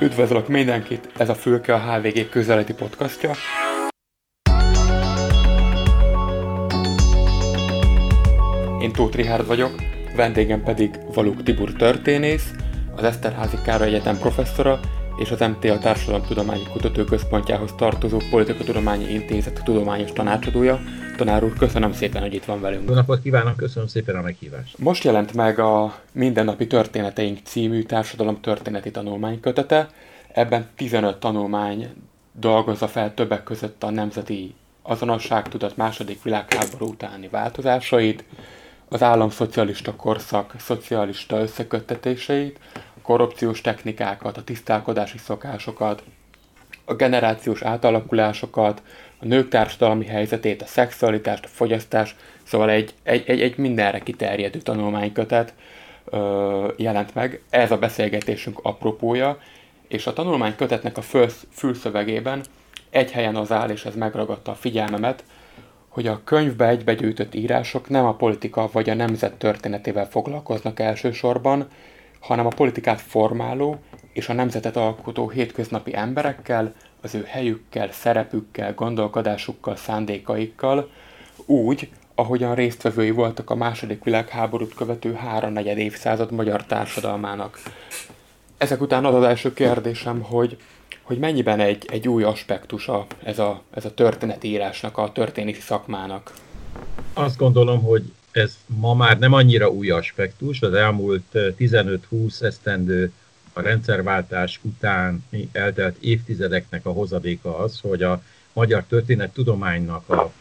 Üdvözlök 0.00 0.48
mindenkit, 0.48 1.08
ez 1.16 1.28
a 1.28 1.34
Fülke 1.34 1.74
a 1.74 1.78
HVG 1.78 2.28
közeleti 2.28 2.74
podcastja. 2.74 3.30
Én 8.80 8.92
Tóth 8.92 9.16
Richard 9.16 9.46
vagyok, 9.46 9.74
vendégem 10.16 10.62
pedig 10.62 10.90
Valuk 11.14 11.42
Tibur 11.42 11.72
történész, 11.72 12.50
az 12.96 13.04
Eszterházi 13.04 13.56
Károly 13.64 13.86
Egyetem 13.86 14.18
professzora 14.18 14.80
és 15.16 15.30
az 15.30 15.40
MTA 15.40 15.78
Társadalomtudományi 15.78 16.62
Kutatóközpontjához 16.72 17.74
tartozó 17.76 18.18
Politikatudományi 18.30 19.12
Intézet 19.12 19.62
tudományos 19.64 20.12
tanácsadója. 20.12 20.80
Tanár 21.16 21.44
úr, 21.44 21.52
köszönöm 21.52 21.92
szépen, 21.92 22.22
hogy 22.22 22.34
itt 22.34 22.44
van 22.44 22.60
velünk. 22.60 22.88
Jó 22.88 22.94
napot 22.94 23.22
kívánok, 23.22 23.56
köszönöm 23.56 23.88
szépen 23.88 24.16
a 24.16 24.20
meghívást. 24.20 24.78
Most 24.78 25.04
jelent 25.04 25.34
meg 25.34 25.58
a 25.58 26.00
Mindennapi 26.12 26.66
Történeteink 26.66 27.38
című 27.44 27.82
társadalomtörténeti 27.82 28.90
tanulmánykötete. 28.90 29.88
Ebben 30.32 30.66
15 30.76 31.16
tanulmány 31.16 31.90
dolgozza 32.32 32.88
fel 32.88 33.14
többek 33.14 33.42
között 33.42 33.82
a 33.82 33.90
nemzeti 33.90 34.54
azonosságtudat 34.82 35.76
második 35.76 36.22
világháború 36.22 36.86
utáni 36.86 37.28
változásait, 37.28 38.24
az 38.88 39.02
államszocialista 39.02 39.96
korszak 39.96 40.54
szocialista 40.58 41.40
összeköttetéseit, 41.40 42.58
korrupciós 43.06 43.60
technikákat, 43.60 44.36
a 44.36 44.44
tisztálkodási 44.44 45.18
szokásokat, 45.18 46.02
a 46.84 46.94
generációs 46.94 47.62
átalakulásokat, 47.62 48.82
a 49.18 49.24
nők 49.24 49.48
társadalmi 49.48 50.04
helyzetét, 50.04 50.62
a 50.62 50.66
szexualitást, 50.66 51.44
a 51.44 51.48
fogyasztást, 51.48 52.16
szóval 52.42 52.70
egy, 52.70 52.94
egy, 53.02 53.24
egy, 53.26 53.40
egy 53.40 53.56
mindenre 53.56 53.98
kiterjedő 53.98 54.58
tanulmánykötet 54.58 55.54
ö, 56.04 56.72
jelent 56.76 57.14
meg. 57.14 57.42
Ez 57.50 57.70
a 57.70 57.78
beszélgetésünk 57.78 58.58
apropója, 58.62 59.38
és 59.88 60.06
a 60.06 60.12
tanulmánykötetnek 60.12 60.96
a 60.96 61.02
föl, 61.02 61.28
fülszövegében 61.50 62.44
egy 62.90 63.10
helyen 63.10 63.36
az 63.36 63.52
áll, 63.52 63.70
és 63.70 63.84
ez 63.84 63.94
megragadta 63.94 64.50
a 64.50 64.54
figyelmemet, 64.54 65.24
hogy 65.88 66.06
a 66.06 66.20
könyvbe 66.24 66.68
egybegyűjtött 66.68 67.34
írások 67.34 67.88
nem 67.88 68.04
a 68.04 68.14
politika 68.14 68.68
vagy 68.72 68.90
a 68.90 68.94
nemzet 68.94 69.34
történetével 69.34 70.08
foglalkoznak 70.08 70.80
elsősorban, 70.80 71.68
hanem 72.26 72.46
a 72.46 72.48
politikát 72.56 73.00
formáló 73.00 73.78
és 74.12 74.28
a 74.28 74.32
nemzetet 74.32 74.76
alkotó 74.76 75.28
hétköznapi 75.28 75.96
emberekkel, 75.96 76.74
az 77.02 77.14
ő 77.14 77.24
helyükkel, 77.26 77.92
szerepükkel, 77.92 78.74
gondolkodásukkal, 78.74 79.76
szándékaikkal, 79.76 80.90
úgy, 81.44 81.88
ahogyan 82.14 82.54
résztvevői 82.54 83.10
voltak 83.10 83.50
a 83.50 83.54
második 83.54 84.04
világháborút 84.04 84.74
követő 84.74 85.14
háromnegyed 85.14 85.78
évszázad 85.78 86.30
magyar 86.32 86.64
társadalmának. 86.64 87.58
Ezek 88.58 88.80
után 88.80 89.04
az 89.04 89.14
az 89.14 89.22
első 89.22 89.52
kérdésem, 89.52 90.20
hogy 90.22 90.56
hogy 91.02 91.18
mennyiben 91.18 91.60
egy, 91.60 91.84
egy 91.92 92.08
új 92.08 92.22
aspektusa 92.22 93.06
ez 93.22 93.38
a, 93.38 93.62
ez 93.74 93.84
a 93.84 93.94
történetírásnak, 93.94 94.98
a 94.98 95.12
történeti 95.12 95.60
szakmának? 95.60 96.32
Azt 97.12 97.36
gondolom, 97.36 97.82
hogy 97.82 98.02
ez 98.36 98.56
ma 98.66 98.94
már 98.94 99.18
nem 99.18 99.32
annyira 99.32 99.68
új 99.68 99.90
aspektus, 99.90 100.62
az 100.62 100.72
elmúlt 100.72 101.24
15-20 101.32 102.42
esztendő 102.42 103.12
a 103.52 103.60
rendszerváltás 103.60 104.60
után 104.62 105.24
eltelt 105.52 105.96
évtizedeknek 106.00 106.86
a 106.86 106.90
hozadéka 106.90 107.58
az, 107.58 107.80
hogy 107.80 108.02
a 108.02 108.22
magyar 108.52 108.84
történet 108.84 109.32
tudománynak 109.32 110.08
a 110.08 110.32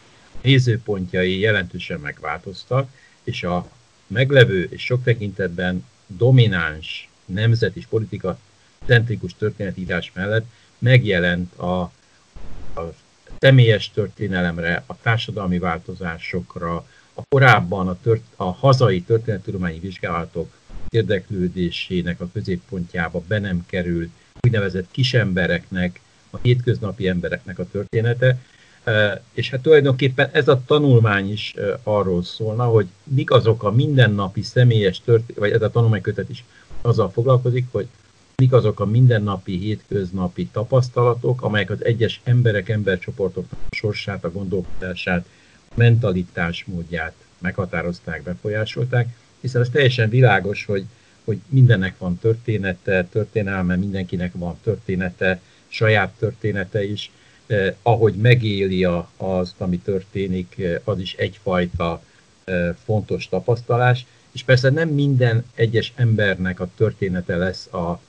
nézőpontjai 0.41 1.39
jelentősen 1.39 1.99
megváltoztak, 1.99 2.89
és 3.23 3.43
a 3.43 3.69
meglevő 4.07 4.67
és 4.69 4.83
sok 4.83 5.03
tekintetben 5.03 5.85
domináns 6.07 7.09
nemzet 7.25 7.75
és 7.75 7.85
politika 7.85 8.39
centrikus 8.85 9.35
történetírás 9.37 10.11
mellett 10.13 10.45
megjelent 10.77 11.53
a, 11.53 11.81
a 12.75 12.93
személyes 13.39 13.91
történelemre, 13.91 14.83
a 14.85 14.97
társadalmi 15.01 15.59
változásokra, 15.59 16.85
a 17.15 17.21
korábban 17.29 17.87
a, 17.87 17.97
tört, 18.01 18.23
a 18.35 18.43
hazai 18.43 19.01
történettudományi 19.01 19.79
vizsgálatok 19.79 20.51
érdeklődésének 20.89 22.21
a 22.21 22.29
középpontjába 22.33 23.23
be 23.27 23.39
nem 23.39 23.65
került 23.65 24.09
úgynevezett 24.41 24.87
kisembereknek, 24.91 25.99
a 26.29 26.37
hétköznapi 26.41 27.07
embereknek 27.07 27.59
a 27.59 27.67
története, 27.71 28.37
és 29.33 29.49
hát 29.49 29.61
tulajdonképpen 29.61 30.29
ez 30.31 30.47
a 30.47 30.61
tanulmány 30.65 31.31
is 31.31 31.53
arról 31.83 32.23
szólna, 32.23 32.65
hogy 32.65 32.87
mik 33.03 33.31
azok 33.31 33.63
a 33.63 33.71
mindennapi 33.71 34.41
személyes 34.41 35.01
történet, 35.01 35.41
vagy 35.41 35.51
ez 35.51 35.61
a 35.61 35.69
tanulmánykötet 35.69 36.29
is 36.29 36.43
azzal 36.81 37.09
foglalkozik, 37.09 37.65
hogy 37.71 37.87
mik 38.35 38.53
azok 38.53 38.79
a 38.79 38.85
mindennapi, 38.85 39.57
hétköznapi 39.57 40.45
tapasztalatok, 40.45 41.41
amelyek 41.41 41.69
az 41.69 41.85
egyes 41.85 42.21
emberek, 42.23 42.69
embercsoportoknak 42.69 43.59
a 43.69 43.75
sorsát, 43.75 44.23
a 44.23 44.31
gondolkodását, 44.31 45.25
mentalitásmódját 45.75 47.13
meghatározták, 47.37 48.23
befolyásolták, 48.23 49.07
hiszen 49.41 49.61
ez 49.61 49.69
teljesen 49.69 50.09
világos, 50.09 50.65
hogy, 50.65 50.85
hogy 51.23 51.37
mindennek 51.49 51.97
van 51.97 52.19
története, 52.19 53.05
történelme, 53.05 53.75
mindenkinek 53.75 54.31
van 54.33 54.59
története, 54.63 55.41
saját 55.67 56.13
története 56.19 56.83
is, 56.83 57.11
eh, 57.47 57.73
ahogy 57.81 58.13
megéli 58.13 58.83
a, 58.83 59.09
az, 59.17 59.53
ami 59.57 59.77
történik, 59.77 60.57
eh, 60.57 60.79
az 60.83 60.99
is 60.99 61.13
egyfajta 61.13 62.01
eh, 62.43 62.75
fontos 62.85 63.29
tapasztalás, 63.29 64.05
és 64.31 64.43
persze 64.43 64.69
nem 64.69 64.89
minden 64.89 65.45
egyes 65.55 65.93
embernek 65.95 66.59
a 66.59 66.69
története 66.75 67.35
lesz 67.35 67.73
a 67.73 67.99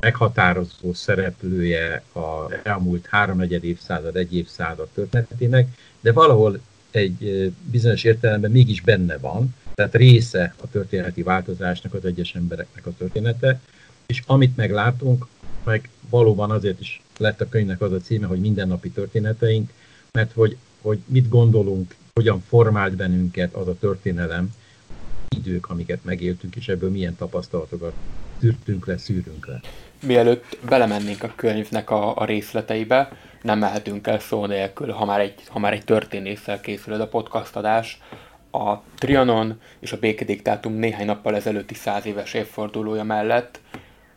meghatározó 0.00 0.92
szereplője 0.92 2.02
a 2.12 2.52
elmúlt 2.62 3.06
háromnegyed 3.06 3.64
évszázad, 3.64 4.16
egy 4.16 4.36
évszázad 4.36 4.88
történetének, 4.94 5.68
de 6.00 6.12
valahol 6.12 6.60
egy 6.94 7.52
bizonyos 7.70 8.04
értelemben 8.04 8.50
mégis 8.50 8.80
benne 8.80 9.18
van, 9.18 9.54
tehát 9.74 9.94
része 9.94 10.54
a 10.60 10.70
történeti 10.70 11.22
változásnak 11.22 11.94
az 11.94 12.04
egyes 12.04 12.34
embereknek 12.34 12.86
a 12.86 12.92
története, 12.98 13.60
és 14.06 14.22
amit 14.26 14.56
meglátunk, 14.56 15.26
meg 15.64 15.88
valóban 16.10 16.50
azért 16.50 16.80
is 16.80 17.02
lett 17.18 17.40
a 17.40 17.48
könyvnek 17.48 17.80
az 17.80 17.92
a 17.92 18.00
címe, 18.00 18.26
hogy 18.26 18.40
mindennapi 18.40 18.90
történeteink, 18.90 19.72
mert 20.12 20.32
hogy, 20.32 20.56
hogy 20.80 20.98
mit 21.06 21.28
gondolunk, 21.28 21.94
hogyan 22.14 22.42
formált 22.48 22.96
bennünket 22.96 23.54
az 23.54 23.68
a 23.68 23.76
történelem, 23.78 24.54
idők, 25.36 25.70
amiket 25.70 26.04
megéltünk, 26.04 26.56
és 26.56 26.68
ebből 26.68 26.90
milyen 26.90 27.16
tapasztalatokat 27.16 27.92
tűrtünk 28.42 28.86
le, 28.86 28.98
szűrünk 28.98 29.46
le 29.46 29.60
mielőtt 30.02 30.58
belemennénk 30.68 31.22
a 31.22 31.32
könyvnek 31.36 31.90
a, 31.90 32.16
a 32.16 32.24
részleteibe, 32.24 33.12
nem 33.42 33.58
mehetünk 33.58 34.06
el 34.06 34.18
szó 34.18 34.46
nélkül, 34.46 34.90
ha 34.90 35.04
már 35.04 35.20
egy, 35.20 35.34
ha 35.48 35.58
már 35.58 35.72
egy 35.72 35.84
történésszel 35.84 36.60
készül 36.60 37.00
a 37.00 37.06
podcast 37.06 37.56
adás. 37.56 38.00
A 38.50 38.76
Trianon 38.98 39.60
és 39.78 39.92
a 39.92 39.98
békediktátum 39.98 40.72
néhány 40.72 41.06
nappal 41.06 41.34
ezelőtti 41.34 41.74
száz 41.74 42.06
éves 42.06 42.34
évfordulója 42.34 43.02
mellett 43.02 43.60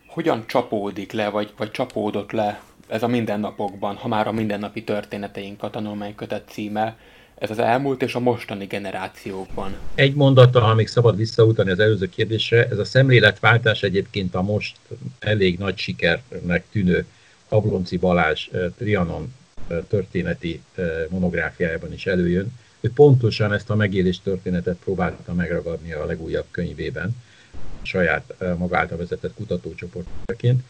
hogyan 0.06 0.46
csapódik 0.46 1.12
le, 1.12 1.28
vagy, 1.28 1.52
vagy 1.56 1.70
csapódott 1.70 2.32
le 2.32 2.60
ez 2.88 3.02
a 3.02 3.06
mindennapokban, 3.06 3.96
ha 3.96 4.08
már 4.08 4.26
a 4.26 4.32
mindennapi 4.32 4.84
történeteink 4.84 5.62
a 5.62 5.70
tanulmánykötet 5.70 6.48
címe, 6.48 6.96
ez 7.38 7.50
az 7.50 7.58
elmúlt 7.58 8.02
és 8.02 8.14
a 8.14 8.20
mostani 8.20 8.64
generációkban. 8.64 9.74
Egy 9.94 10.14
mondattal, 10.14 10.62
ha 10.62 10.74
még 10.74 10.88
szabad 10.88 11.16
visszautalni 11.16 11.70
az 11.70 11.78
előző 11.78 12.08
kérdésre, 12.08 12.68
ez 12.68 12.78
a 12.78 12.84
szemléletváltás 12.84 13.82
egyébként 13.82 14.34
a 14.34 14.42
most 14.42 14.76
elég 15.18 15.58
nagy 15.58 15.78
sikernek 15.78 16.64
tűnő 16.72 17.06
Ablonci 17.48 17.96
Balázs 17.96 18.48
eh, 18.52 18.60
Trianon 18.78 19.34
eh, 19.68 19.78
történeti 19.88 20.62
eh, 20.74 20.84
monográfiájában 21.08 21.92
is 21.92 22.06
előjön. 22.06 22.52
Ő 22.80 22.90
pontosan 22.90 23.52
ezt 23.52 23.70
a 23.70 23.74
megélés 23.74 24.20
történetet 24.20 24.76
próbálta 24.84 25.32
megragadni 25.32 25.92
a 25.92 26.06
legújabb 26.06 26.46
könyvében, 26.50 27.16
saját 27.82 28.34
maga 28.58 28.78
által 28.78 28.98
vezetett 28.98 29.34
kutatócsoportjaként. 29.34 30.62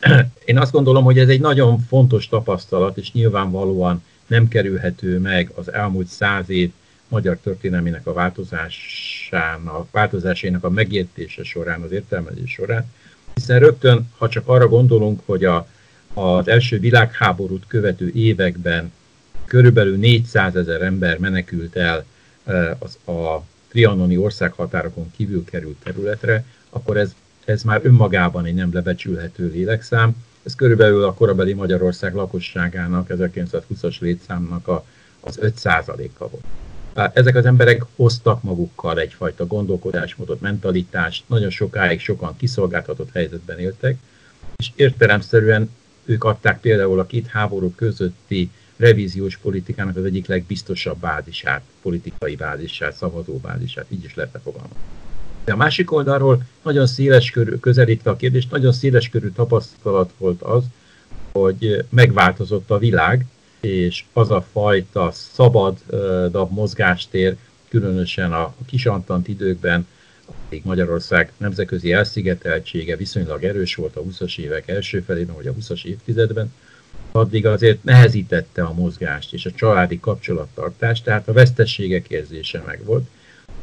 Én 0.44 0.58
azt 0.58 0.72
gondolom, 0.72 1.04
hogy 1.04 1.18
ez 1.18 1.28
egy 1.28 1.40
nagyon 1.40 1.78
fontos 1.78 2.28
tapasztalat, 2.28 2.96
és 2.96 3.12
nyilvánvalóan 3.12 4.02
nem 4.28 4.48
kerülhető 4.48 5.18
meg 5.18 5.50
az 5.54 5.72
elmúlt 5.72 6.06
száz 6.06 6.50
év 6.50 6.70
magyar 7.08 7.36
történelmének 7.36 8.06
a 8.06 8.12
változásának, 8.12 9.90
változásának 9.90 10.64
a 10.64 10.70
megértése 10.70 11.42
során, 11.42 11.82
az 11.82 11.92
értelmezés 11.92 12.50
során, 12.50 12.92
hiszen 13.34 13.58
rögtön, 13.58 14.10
ha 14.18 14.28
csak 14.28 14.48
arra 14.48 14.68
gondolunk, 14.68 15.20
hogy 15.24 15.44
a, 15.44 15.68
az 16.14 16.48
első 16.48 16.78
világháborút 16.78 17.64
követő 17.66 18.10
években 18.14 18.92
körülbelül 19.44 19.96
400 19.96 20.56
ezer 20.56 20.82
ember 20.82 21.18
menekült 21.18 21.76
el 21.76 22.04
az, 22.78 23.14
a 23.14 23.44
trianoni 23.68 24.16
országhatárokon 24.16 25.12
kívül 25.16 25.44
került 25.44 25.76
területre, 25.82 26.44
akkor 26.70 26.96
ez, 26.96 27.14
ez 27.44 27.62
már 27.62 27.80
önmagában 27.82 28.44
egy 28.44 28.54
nem 28.54 28.72
lebecsülhető 28.72 29.50
lélekszám, 29.50 30.16
ez 30.42 30.54
körülbelül 30.54 31.04
a 31.04 31.14
korabeli 31.14 31.52
Magyarország 31.52 32.14
lakosságának 32.14 33.06
1920-as 33.10 33.98
létszámnak 33.98 34.68
a, 34.68 34.84
az 35.20 35.38
5%-a 35.42 36.28
volt. 36.28 36.44
Ezek 37.14 37.36
az 37.36 37.46
emberek 37.46 37.84
hoztak 37.96 38.42
magukkal 38.42 38.98
egyfajta 38.98 39.46
gondolkodásmódot, 39.46 40.40
mentalitást, 40.40 41.24
nagyon 41.26 41.50
sokáig 41.50 42.00
sokan 42.00 42.36
kiszolgáltatott 42.36 43.12
helyzetben 43.12 43.58
éltek, 43.58 43.98
és 44.56 44.70
értelemszerűen 44.74 45.70
ők 46.04 46.24
adták 46.24 46.60
például 46.60 46.98
a 46.98 47.06
két 47.06 47.26
háború 47.26 47.74
közötti 47.74 48.50
revíziós 48.76 49.36
politikának 49.36 49.96
az 49.96 50.04
egyik 50.04 50.26
legbiztosabb 50.26 50.98
bázisát, 50.98 51.62
politikai 51.82 52.36
bázisát, 52.36 52.96
szavazó 52.96 53.36
bázisát, 53.36 53.86
így 53.88 54.04
is 54.04 54.14
lehetne 54.14 54.38
fogalmazni. 54.38 54.76
De 55.48 55.54
a 55.54 55.56
másik 55.56 55.92
oldalról 55.92 56.42
nagyon 56.62 56.86
széles 56.86 57.30
körű, 57.30 57.56
közelítve 57.56 58.10
a 58.10 58.16
kérdést, 58.16 58.50
nagyon 58.50 58.72
széles 58.72 59.08
körű 59.08 59.28
tapasztalat 59.30 60.12
volt 60.18 60.42
az, 60.42 60.64
hogy 61.32 61.84
megváltozott 61.88 62.70
a 62.70 62.78
világ, 62.78 63.26
és 63.60 64.04
az 64.12 64.30
a 64.30 64.46
fajta 64.52 65.10
szabadabb 65.12 66.50
mozgástér, 66.50 67.36
különösen 67.68 68.32
a 68.32 68.54
kisantant 68.66 69.28
időkben, 69.28 69.86
még 70.48 70.62
Magyarország 70.64 71.32
nemzetközi 71.36 71.92
elszigeteltsége 71.92 72.96
viszonylag 72.96 73.44
erős 73.44 73.74
volt 73.74 73.96
a 73.96 74.02
20-as 74.02 74.38
évek 74.38 74.68
első 74.68 75.00
felében, 75.00 75.34
vagy 75.34 75.46
a 75.46 75.54
20-as 75.54 75.84
évtizedben, 75.84 76.52
addig 77.12 77.46
azért 77.46 77.84
nehezítette 77.84 78.62
a 78.62 78.72
mozgást 78.72 79.32
és 79.32 79.46
a 79.46 79.52
családi 79.52 80.00
kapcsolattartást, 80.00 81.04
tehát 81.04 81.28
a 81.28 81.32
vesztességek 81.32 82.08
érzése 82.08 82.62
meg 82.66 82.84
volt. 82.84 83.08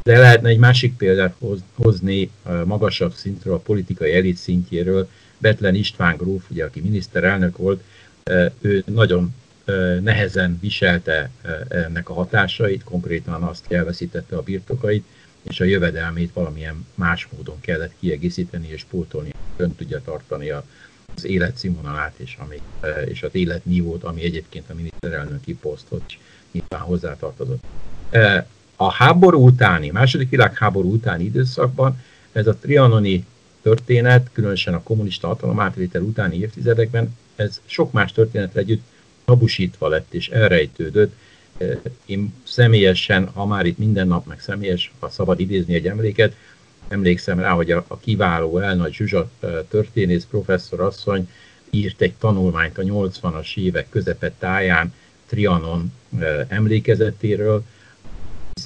De 0.10 0.18
lehetne 0.18 0.50
egy 0.50 0.58
másik 0.58 0.98
példát 0.98 1.36
hozni 1.76 2.30
magasabb 2.66 3.14
szintről, 3.14 3.54
a 3.54 3.58
politikai 3.58 4.14
elit 4.14 4.38
szintjéről. 4.38 5.10
Betlen 5.38 5.76
István 5.76 6.18
gróf, 6.18 6.44
ugye, 6.50 6.66
aki 6.66 6.82
miniszterelnök 6.82 7.58
volt, 7.58 7.84
ő 8.62 8.84
nagyon 8.86 9.36
nehezen 10.02 10.58
viselte 10.62 11.30
ennek 11.68 12.10
a 12.10 12.14
hatásait, 12.14 12.84
konkrétan 12.84 13.44
azt 13.44 13.72
elveszítette 13.72 14.38
a 14.38 14.42
birtokait, 14.42 15.06
és 15.44 15.60
a 15.60 15.64
jövedelmét 15.64 16.34
valamilyen 16.34 16.86
más 16.96 17.28
módon 17.36 17.60
kellett 17.62 17.94
kiegészíteni 18.00 18.68
és 18.68 18.84
pótolni, 18.90 19.30
ön 19.58 19.76
tudja 19.76 20.02
tartani 20.02 20.50
az 20.50 21.26
életszínvonalát 21.26 22.14
és, 22.18 22.38
ami, 22.40 22.62
és 23.06 23.24
az 23.24 23.36
életnívót, 23.36 24.04
ami 24.04 24.24
egyébként 24.24 24.70
a 24.70 24.74
miniszterelnöki 24.74 25.54
posztot 25.54 26.04
is 26.08 26.20
nyilván 26.52 26.82
hozzátartozott. 26.82 27.64
A 28.76 28.92
háború 28.92 29.46
utáni, 29.46 29.90
második 29.90 30.30
világháború 30.30 30.92
utáni 30.92 31.24
időszakban 31.24 32.04
ez 32.32 32.48
a 32.48 32.56
trianoni 32.56 33.26
történet, 33.62 34.30
különösen 34.34 34.74
a 34.74 34.84
kommunista 34.84 35.28
hatalomátvétel 35.28 36.02
utáni 36.02 36.38
évtizedekben, 36.38 37.18
ez 37.36 37.62
sok 37.66 37.92
más 37.92 38.12
történetre 38.12 38.60
együtt 38.60 38.84
tabusítva 39.26 39.88
lett 39.88 40.14
és 40.14 40.30
elrejtődött. 40.30 41.14
Én 42.06 42.34
személyesen, 42.44 43.28
ha 43.34 43.46
már 43.46 43.66
itt 43.66 43.78
minden 43.78 44.08
nap, 44.08 44.26
meg 44.26 44.40
személyes, 44.40 44.92
ha 45.00 45.10
szabad 45.10 45.40
idézni 45.40 45.74
egy 45.74 45.88
emléket, 45.88 46.36
emlékszem 46.88 47.40
rá, 47.40 47.52
hogy 47.52 47.72
a, 47.72 47.86
a 47.88 47.98
kiváló 47.98 48.58
Elnagy 48.58 48.94
Zsuzsa 48.94 49.30
történész 49.70 50.28
professzor 50.30 50.80
asszony 50.80 51.30
írt 51.70 52.02
egy 52.02 52.14
tanulmányt 52.14 52.78
a 52.78 52.82
80-as 52.82 53.58
évek 53.58 53.90
közepe 53.90 54.32
táján 54.40 54.94
Trianon 55.26 55.94
emlékezetéről, 56.48 57.64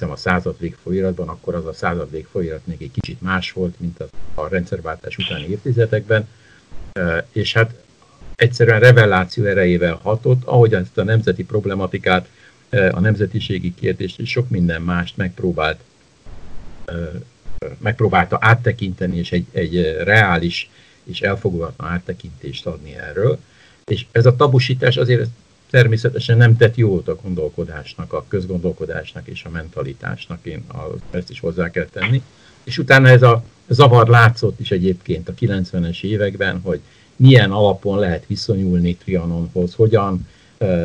hiszem 0.00 0.14
a 0.14 0.16
századvég 0.16 0.76
folyiratban, 0.82 1.28
akkor 1.28 1.54
az 1.54 1.66
a 1.66 1.72
századvég 1.72 2.26
folyirat 2.30 2.66
még 2.66 2.82
egy 2.82 2.90
kicsit 2.90 3.20
más 3.20 3.52
volt, 3.52 3.80
mint 3.80 4.00
a, 4.00 4.08
a 4.34 4.48
rendszerváltás 4.48 5.16
utáni 5.16 5.48
évtizedekben, 5.48 6.28
és 7.32 7.52
hát 7.52 7.74
egyszerűen 8.34 8.80
reveláció 8.80 9.44
erejével 9.44 9.98
hatott, 10.02 10.44
ahogy 10.44 10.74
ezt 10.74 10.98
a 10.98 11.04
nemzeti 11.04 11.44
problematikát, 11.44 12.28
a 12.70 13.00
nemzetiségi 13.00 13.74
kérdést 13.74 14.20
és 14.20 14.30
sok 14.30 14.48
minden 14.48 14.82
mást 14.82 15.16
megpróbált, 15.16 15.80
megpróbálta 17.78 18.38
áttekinteni, 18.40 19.16
és 19.16 19.32
egy, 19.32 19.46
egy 19.52 19.96
reális 20.04 20.70
és 21.04 21.20
elfogadható 21.20 21.84
áttekintést 21.84 22.66
adni 22.66 22.96
erről. 22.96 23.38
És 23.84 24.06
ez 24.12 24.26
a 24.26 24.36
tabusítás 24.36 24.96
azért 24.96 25.28
természetesen 25.70 26.36
nem 26.36 26.56
tett 26.56 26.76
jót 26.76 27.08
a 27.08 27.16
gondolkodásnak, 27.22 28.12
a 28.12 28.24
közgondolkodásnak 28.28 29.26
és 29.26 29.44
a 29.44 29.50
mentalitásnak, 29.50 30.38
én 30.42 30.64
ezt 31.10 31.30
is 31.30 31.40
hozzá 31.40 31.70
kell 31.70 31.86
tenni. 31.92 32.22
És 32.64 32.78
utána 32.78 33.08
ez 33.08 33.22
a 33.22 33.44
zavar 33.68 34.08
látszott 34.08 34.60
is 34.60 34.70
egyébként 34.70 35.28
a 35.28 35.34
90-es 35.34 36.02
években, 36.02 36.60
hogy 36.60 36.80
milyen 37.16 37.50
alapon 37.50 37.98
lehet 37.98 38.26
viszonyulni 38.26 38.96
Trianonhoz, 38.96 39.74
hogyan 39.74 40.28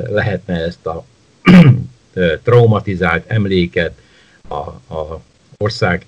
lehetne 0.08 0.54
ezt 0.54 0.86
a 0.86 1.06
traumatizált 2.44 3.24
emléket 3.28 4.00
a, 4.48 4.56
a 4.94 5.22
ország 5.58 6.06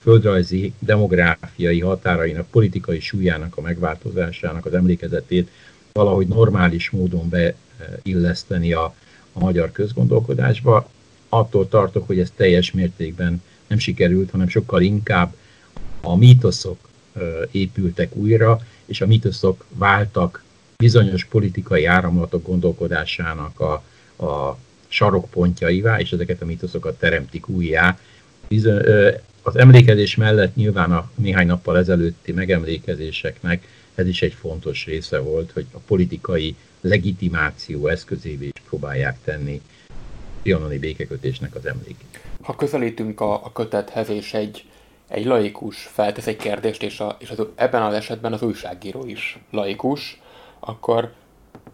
földrajzi, 0.00 0.72
demográfiai 0.78 1.80
határainak, 1.80 2.50
politikai 2.50 3.00
súlyának 3.00 3.56
a 3.56 3.60
megváltozásának 3.60 4.66
az 4.66 4.74
emlékezetét 4.74 5.50
valahogy 5.92 6.26
normális 6.26 6.90
módon 6.90 7.28
beilleszteni 8.02 8.72
a, 8.72 8.94
a 9.32 9.38
magyar 9.38 9.72
közgondolkodásba. 9.72 10.90
Attól 11.28 11.68
tartok, 11.68 12.06
hogy 12.06 12.18
ez 12.18 12.32
teljes 12.36 12.72
mértékben 12.72 13.42
nem 13.66 13.78
sikerült, 13.78 14.30
hanem 14.30 14.48
sokkal 14.48 14.82
inkább 14.82 15.34
a 16.00 16.16
mítoszok 16.16 16.88
épültek 17.50 18.16
újra, 18.16 18.60
és 18.84 19.00
a 19.00 19.06
mítoszok 19.06 19.64
váltak 19.68 20.42
bizonyos 20.76 21.24
politikai 21.24 21.84
áramlatok 21.84 22.46
gondolkodásának 22.46 23.60
a, 23.60 23.72
a 24.24 24.58
sarokpontjaivá, 24.88 26.00
és 26.00 26.12
ezeket 26.12 26.42
a 26.42 26.44
mítoszokat 26.44 26.98
teremtik 26.98 27.48
újjá. 27.48 27.98
Bizony, 28.48 28.82
az 29.42 29.56
emlékezés 29.56 30.16
mellett 30.16 30.54
nyilván 30.54 30.92
a 30.92 31.10
néhány 31.14 31.46
nappal 31.46 31.78
ezelőtti 31.78 32.32
megemlékezéseknek 32.32 33.66
ez 33.98 34.06
is 34.06 34.22
egy 34.22 34.32
fontos 34.32 34.84
része 34.84 35.18
volt, 35.18 35.50
hogy 35.52 35.66
a 35.72 35.78
politikai 35.78 36.56
legitimáció 36.80 37.86
eszközévé 37.86 38.46
is 38.46 38.60
próbálják 38.68 39.18
tenni 39.24 39.62
trianoni 40.42 40.78
békekötésnek 40.78 41.54
az 41.54 41.66
emlékét. 41.66 42.20
Ha 42.42 42.56
közelítünk 42.56 43.20
a, 43.20 43.44
a 43.44 43.52
kötethez, 43.52 44.08
és 44.08 44.34
egy 44.34 44.64
egy 45.08 45.24
laikus 45.24 45.82
feltesz 45.82 46.26
egy 46.26 46.36
kérdést, 46.36 46.82
és, 46.82 47.00
a, 47.00 47.16
és 47.18 47.30
az, 47.30 47.46
ebben 47.54 47.82
az 47.82 47.94
esetben 47.94 48.32
az 48.32 48.42
újságíró 48.42 49.04
is 49.04 49.38
laikus, 49.50 50.20
akkor 50.60 51.12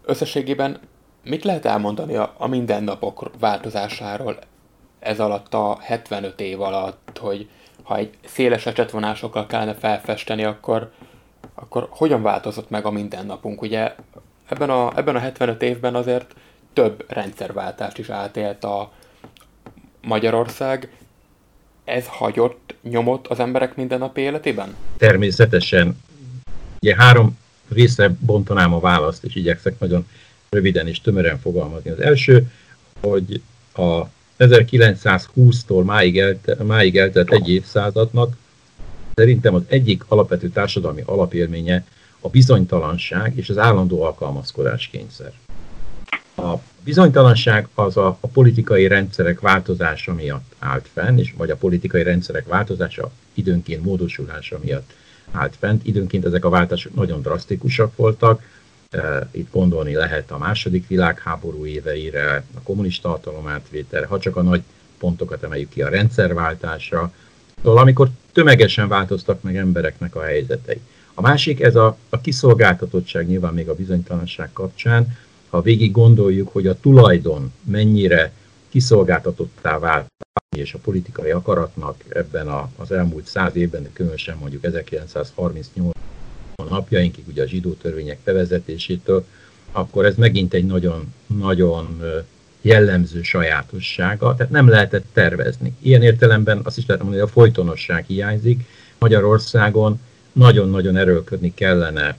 összességében 0.05 0.81
mit 1.25 1.45
lehet 1.45 1.65
elmondani 1.65 2.15
a, 2.15 2.35
a 2.39 2.47
mindennapok 2.47 3.31
változásáról 3.39 4.39
ez 4.99 5.21
alatt 5.21 5.55
a 5.55 5.79
75 5.81 6.41
év 6.41 6.61
alatt, 6.61 7.19
hogy 7.21 7.49
ha 7.83 7.97
egy 7.97 8.11
széles 8.25 8.67
ecsetvonásokkal 8.67 9.47
kellene 9.47 9.75
felfesteni, 9.75 10.45
akkor, 10.45 10.93
akkor 11.55 11.89
hogyan 11.91 12.23
változott 12.23 12.71
meg 12.71 12.85
a 12.85 12.91
mindennapunk? 12.91 13.63
Ugye 13.63 13.95
ebben 14.49 14.71
a, 14.71 14.93
ebben 14.97 15.17
a 15.17 15.19
75 15.19 15.63
évben 15.63 15.95
azért 15.95 16.35
több 16.73 17.05
rendszerváltást 17.09 17.99
is 17.99 18.09
átélt 18.09 18.65
a 18.65 18.93
Magyarország, 20.03 20.91
ez 21.85 22.07
hagyott 22.07 22.75
nyomot 22.83 23.27
az 23.29 23.41
emberek 23.41 23.77
mindennapi 23.77 24.21
életében? 24.21 24.77
Természetesen. 24.97 26.03
Ugye 26.81 26.95
három 26.97 27.39
részre 27.69 28.15
bontanám 28.21 28.75
a 28.75 28.81
választ, 28.81 29.25
és 29.25 29.35
igyekszek 29.35 29.79
nagyon 29.79 30.07
röviden 30.51 30.89
és 30.89 31.01
tömören 31.01 31.39
fogalmazni. 31.39 31.91
Az 31.91 32.01
első, 32.01 32.51
hogy 33.01 33.43
a 33.75 34.03
1920-tól 34.39 35.85
máig, 35.85 36.19
elte, 36.19 36.63
máig 36.65 36.97
eltelt 36.97 37.33
egy 37.33 37.51
évszázadnak 37.51 38.37
szerintem 39.15 39.55
az 39.55 39.63
egyik 39.67 40.05
alapvető 40.09 40.49
társadalmi 40.49 41.03
alapélménye 41.07 41.85
a 42.25 42.29
bizonytalanság 42.29 43.37
és 43.37 43.49
az 43.49 43.59
állandó 43.59 44.03
alkalmazkodás 44.03 44.89
kényszer. 44.89 45.33
A 46.37 46.55
bizonytalanság 46.85 47.69
az 47.75 47.97
a, 47.97 48.17
a 48.21 48.27
politikai 48.27 48.87
rendszerek 48.87 49.41
változása 49.41 50.15
miatt 50.15 50.55
állt 50.59 50.89
fenn, 50.93 51.19
és 51.19 51.35
vagy 51.37 51.51
a 51.51 51.57
politikai 51.57 52.03
rendszerek 52.03 52.47
változása 52.47 53.11
időnként 53.35 53.85
módosulása 53.85 54.59
miatt 54.63 54.93
állt 55.31 55.57
fent. 55.59 55.87
Időnként 55.87 56.25
ezek 56.25 56.45
a 56.45 56.49
váltások 56.49 56.95
nagyon 56.95 57.23
drasztikusak 57.23 57.97
voltak, 57.97 58.43
e, 58.91 59.29
itt 59.31 59.53
gondolni 59.53 59.95
lehet 59.95 60.31
a 60.31 60.39
második 60.39 60.89
világháború 60.89 61.67
éveire, 61.67 62.45
a 62.55 62.61
kommunista 62.63 63.09
hatalom 63.09 63.47
átvételre, 63.47 64.07
ha 64.07 64.19
csak 64.19 64.37
a 64.37 64.43
nagy 64.43 64.63
pontokat 64.99 65.43
emeljük 65.43 65.69
ki 65.69 65.83
a 65.83 65.89
rendszerváltásra, 65.89 67.13
szóval 67.63 67.79
amikor 67.79 68.09
tömegesen 68.33 68.89
változtak 68.89 69.43
meg 69.43 69.57
embereknek 69.57 70.17
a 70.17 70.23
helyzetei. 70.23 70.81
A 71.15 71.21
másik, 71.21 71.61
ez 71.61 71.77
a, 71.77 71.97
a 72.09 72.21
kiszolgáltatottság 72.21 73.27
nyilván 73.27 73.55
még 73.55 73.69
a 73.69 73.75
bizonytalanság 73.75 74.53
kapcsán, 74.53 75.17
ha 75.49 75.63
végig 75.63 75.93
gondoljuk, 75.93 76.49
hogy 76.53 76.67
a 76.67 76.81
tulajdon 76.81 77.53
mennyire 77.65 78.33
kiszolgáltatottá 78.69 79.79
vált 79.79 80.07
és 80.57 80.75
a 80.75 80.79
politikai 80.79 81.31
akaratnak 81.31 82.05
ebben 82.09 82.49
a, 82.49 82.71
az 82.77 82.93
elmúlt 82.93 83.27
száz 83.27 83.57
évben, 83.57 83.83
de 83.83 83.89
különösen 83.93 84.37
mondjuk 84.37 84.65
1938 84.65 85.95
napjainkig, 86.69 87.25
ugye 87.29 87.43
a 87.43 87.47
zsidó 87.47 87.73
törvények 87.73 88.19
bevezetésétől, 88.25 89.25
akkor 89.73 90.05
ez 90.05 90.15
megint 90.17 90.55
egy 90.55 90.67
nagyon, 90.67 91.15
nagyon 91.27 92.03
jellemző 92.61 93.23
sajátossága, 93.23 94.35
tehát 94.35 94.53
nem 94.53 94.69
lehetett 94.69 95.05
tervezni. 95.13 95.77
Ilyen 95.83 96.03
értelemben 96.03 96.61
azt 96.63 96.79
is 96.79 96.87
lehet 96.87 97.03
mondani, 97.03 97.23
hogy 97.23 97.31
a 97.31 97.35
folytonosság 97.35 98.05
hiányzik. 98.07 98.65
Magyarországon 98.99 100.01
nagyon-nagyon 100.35 100.97
erőlködni 100.97 101.55
kellene 101.55 102.17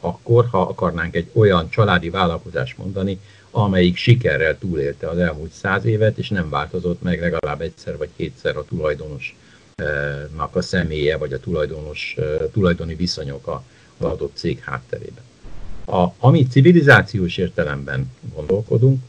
akkor, 0.00 0.46
ha 0.50 0.60
akarnánk 0.60 1.14
egy 1.14 1.30
olyan 1.32 1.70
családi 1.70 2.10
vállalkozást 2.10 2.78
mondani, 2.78 3.20
amelyik 3.50 3.96
sikerrel 3.96 4.58
túlélte 4.58 5.08
az 5.08 5.18
elmúlt 5.18 5.52
száz 5.52 5.84
évet, 5.84 6.18
és 6.18 6.28
nem 6.28 6.48
változott 6.48 7.02
meg 7.02 7.20
legalább 7.20 7.60
egyszer 7.60 7.96
vagy 7.96 8.08
kétszer 8.16 8.56
a 8.56 8.64
tulajdonosnak 8.64 9.36
a 10.52 10.62
személye, 10.62 11.16
vagy 11.16 11.32
a 11.32 11.40
tulajdonos, 11.40 12.16
tulajdoni 12.52 12.94
viszonyok 12.94 13.62
az 13.98 14.06
adott 14.06 14.36
cég 14.36 14.60
hátterében. 14.60 15.24
A, 15.86 16.06
ami 16.18 16.46
civilizációs 16.46 17.36
értelemben 17.36 18.10
gondolkodunk, 18.34 19.02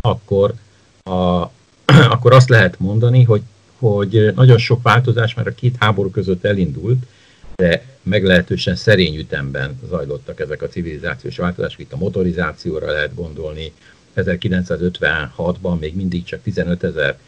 akkor, 0.00 0.54
a, 1.02 1.42
akkor 2.14 2.32
azt 2.32 2.48
lehet 2.48 2.78
mondani, 2.78 3.22
hogy, 3.22 3.42
hogy 3.90 4.32
nagyon 4.34 4.58
sok 4.58 4.82
változás 4.82 5.34
már 5.34 5.46
a 5.46 5.54
két 5.54 5.76
háború 5.78 6.10
között 6.10 6.44
elindult, 6.44 7.04
de 7.56 7.84
meglehetősen 8.02 8.76
szerény 8.76 9.16
ütemben 9.16 9.80
zajlottak 9.88 10.40
ezek 10.40 10.62
a 10.62 10.68
civilizációs 10.68 11.36
változások. 11.36 11.80
Itt 11.80 11.92
a 11.92 11.96
motorizációra 11.96 12.90
lehet 12.90 13.14
gondolni. 13.14 13.72
1956-ban 14.16 15.78
még 15.78 15.96
mindig 15.96 16.24
csak 16.24 16.42
15 16.42 16.84
ezer 16.84 17.18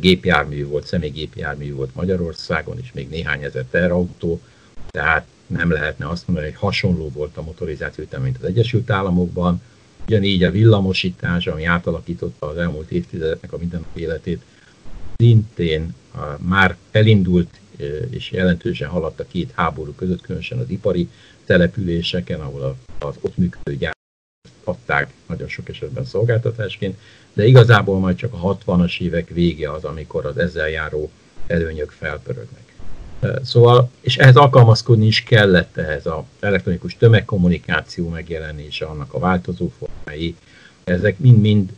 gépjármű 0.00 0.66
volt, 0.66 0.86
személygépjármű 0.86 1.74
volt 1.74 1.94
Magyarországon, 1.94 2.78
és 2.82 2.92
még 2.92 3.08
néhány 3.08 3.42
ezer 3.42 3.64
terautó, 3.70 4.40
tehát 4.90 5.26
nem 5.46 5.70
lehetne 5.70 6.08
azt 6.08 6.26
mondani, 6.26 6.48
hogy 6.48 6.58
hasonló 6.58 7.10
volt 7.14 7.36
a 7.36 7.42
motorizáció 7.42 8.04
ütem, 8.04 8.22
mint 8.22 8.36
az 8.40 8.48
Egyesült 8.48 8.90
Államokban. 8.90 9.62
Ugyanígy 10.06 10.44
a 10.44 10.50
villamosítás, 10.50 11.46
ami 11.46 11.64
átalakította 11.64 12.46
az 12.46 12.56
elmúlt 12.56 12.90
évtizedeknek 12.90 13.52
a 13.52 13.58
mindennapi 13.58 14.00
életét, 14.00 14.42
szintén 15.22 15.94
már 16.38 16.76
elindult 16.90 17.60
és 18.10 18.30
jelentősen 18.30 18.88
haladt 18.88 19.20
a 19.20 19.26
két 19.26 19.52
háború 19.54 19.92
között, 19.92 20.20
különösen 20.20 20.58
az 20.58 20.68
ipari 20.68 21.08
településeken, 21.44 22.40
ahol 22.40 22.76
az 22.98 23.14
ott 23.20 23.36
működő 23.36 23.76
gyár 23.76 23.94
adták 24.64 25.12
nagyon 25.26 25.48
sok 25.48 25.68
esetben 25.68 26.04
szolgáltatásként, 26.04 26.98
de 27.32 27.46
igazából 27.46 27.98
majd 27.98 28.16
csak 28.16 28.32
a 28.32 28.58
60-as 28.58 29.00
évek 29.00 29.28
vége 29.28 29.72
az, 29.72 29.84
amikor 29.84 30.26
az 30.26 30.38
ezzel 30.38 30.68
járó 30.68 31.10
előnyök 31.46 31.90
felpörögnek. 31.90 32.74
Szóval, 33.42 33.90
és 34.00 34.16
ehhez 34.16 34.36
alkalmazkodni 34.36 35.06
is 35.06 35.22
kellett 35.22 35.76
ehhez 35.76 36.06
az 36.06 36.22
elektronikus 36.40 36.96
tömegkommunikáció 36.96 38.08
megjelenése, 38.08 38.84
annak 38.84 39.14
a 39.14 39.18
változó 39.18 39.72
formái, 39.78 40.36
ezek 40.84 41.18
mind-mind 41.18 41.72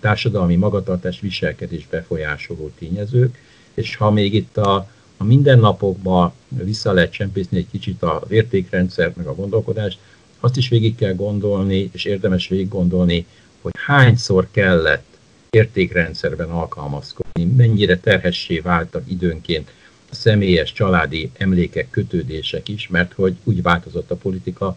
társadalmi 0.00 0.56
magatartás 0.56 1.20
viselkedés 1.20 1.86
befolyásoló 1.90 2.70
tényezők, 2.78 3.38
és 3.74 3.96
ha 3.96 4.10
még 4.10 4.34
itt 4.34 4.56
a 4.56 4.88
a 5.16 5.24
mindennapokban 5.24 6.32
vissza 6.48 6.92
lehet 6.92 7.12
csempészni 7.12 7.56
egy 7.56 7.66
kicsit 7.70 8.02
az 8.02 8.30
értékrendszer, 8.30 9.12
meg 9.16 9.26
a 9.26 9.34
gondolkodást, 9.34 9.98
azt 10.40 10.56
is 10.56 10.68
végig 10.68 10.94
kell 10.94 11.14
gondolni, 11.14 11.90
és 11.92 12.04
érdemes 12.04 12.48
végig 12.48 12.68
gondolni, 12.68 13.26
hogy 13.60 13.72
hányszor 13.76 14.48
kellett 14.50 15.04
értékrendszerben 15.50 16.50
alkalmazkodni, 16.50 17.44
mennyire 17.44 17.98
terhessé 17.98 18.58
váltak 18.58 19.02
időnként 19.10 19.70
a 20.10 20.14
személyes, 20.14 20.72
családi 20.72 21.30
emlékek, 21.38 21.90
kötődések 21.90 22.68
is, 22.68 22.88
mert 22.88 23.12
hogy 23.12 23.36
úgy 23.44 23.62
változott 23.62 24.10
a 24.10 24.16
politika, 24.16 24.76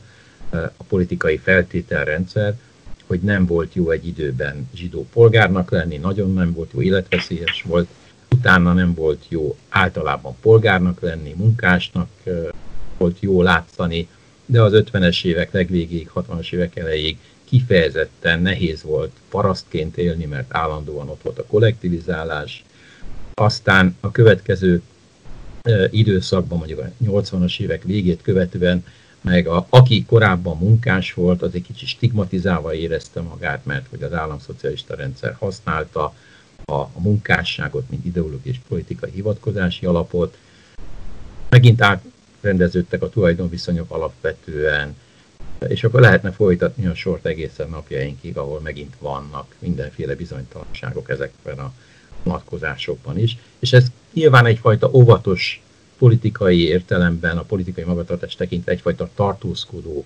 a 0.52 0.84
politikai 0.88 1.38
feltételrendszer, 1.38 2.56
hogy 3.08 3.20
nem 3.20 3.46
volt 3.46 3.74
jó 3.74 3.90
egy 3.90 4.08
időben 4.08 4.70
zsidó 4.76 5.08
polgárnak 5.14 5.72
lenni, 5.72 5.98
nagyon 5.98 6.34
nem 6.34 6.54
volt 6.54 6.72
jó, 6.74 6.82
életveszélyes 6.82 7.62
volt, 7.68 7.88
utána 8.36 8.74
nem 8.74 8.94
volt 8.94 9.26
jó 9.30 9.58
általában 9.70 10.36
polgárnak 10.42 11.02
lenni, 11.02 11.34
munkásnak 11.38 12.10
volt 12.98 13.18
jó 13.20 13.42
látszani, 13.42 14.08
de 14.46 14.62
az 14.62 14.72
50-es 14.76 15.26
évek 15.26 15.52
legvégéig, 15.52 16.10
60-as 16.16 16.54
évek 16.54 16.76
elejéig 16.76 17.18
kifejezetten 17.44 18.42
nehéz 18.42 18.84
volt 18.84 19.12
parasztként 19.30 19.98
élni, 19.98 20.26
mert 20.26 20.54
állandóan 20.56 21.10
ott 21.10 21.22
volt 21.22 21.40
a 21.40 21.46
kollektivizálás. 21.46 22.64
Aztán 23.34 23.96
a 24.00 24.12
következő 24.12 24.82
időszakban, 25.90 26.58
mondjuk 26.58 26.80
a 26.80 26.92
80-as 27.06 27.60
évek 27.60 27.84
végét 27.84 28.22
követően, 28.22 28.86
meg 29.28 29.48
a, 29.48 29.66
aki 29.70 30.06
korábban 30.06 30.58
munkás 30.58 31.14
volt, 31.14 31.42
az 31.42 31.54
egy 31.54 31.62
kicsit 31.62 31.88
stigmatizálva 31.88 32.74
érezte 32.74 33.22
magát, 33.22 33.66
mert 33.66 33.88
hogy 33.90 34.04
az 34.04 34.14
államszocialista 34.14 34.96
rendszer 34.96 35.36
használta, 35.40 36.14
a, 36.66 36.74
a 36.74 37.00
munkásságot, 37.00 37.90
mint 37.90 38.06
ideológiai 38.06 38.54
és 38.54 38.60
politikai 38.68 39.12
hivatkozási 39.12 39.86
alapot. 39.86 40.38
Megint 41.50 41.82
átrendeződtek 41.82 43.02
a 43.02 43.10
tulajdonviszonyok 43.10 43.92
alapvetően, 43.92 44.96
és 45.68 45.84
akkor 45.84 46.00
lehetne 46.00 46.32
folytatni 46.32 46.86
a 46.86 46.96
sort 46.96 47.26
egészen 47.26 47.70
napjainkig, 47.70 48.38
ahol 48.38 48.60
megint 48.60 48.96
vannak 49.00 49.56
mindenféle 49.60 50.16
bizonytalanságok 50.16 51.10
ezekben 51.10 51.60
a 51.60 51.74
vonatkozásokban 52.24 53.20
is. 53.20 53.38
És 53.60 53.74
ez 53.74 53.86
nyilván 54.14 54.46
egyfajta 54.46 54.90
óvatos 54.92 55.62
politikai 55.98 56.68
értelemben, 56.68 57.38
a 57.38 57.44
politikai 57.44 57.84
magatartás 57.84 58.36
tekintve 58.36 58.72
egyfajta 58.72 59.10
tartózkodó 59.16 60.06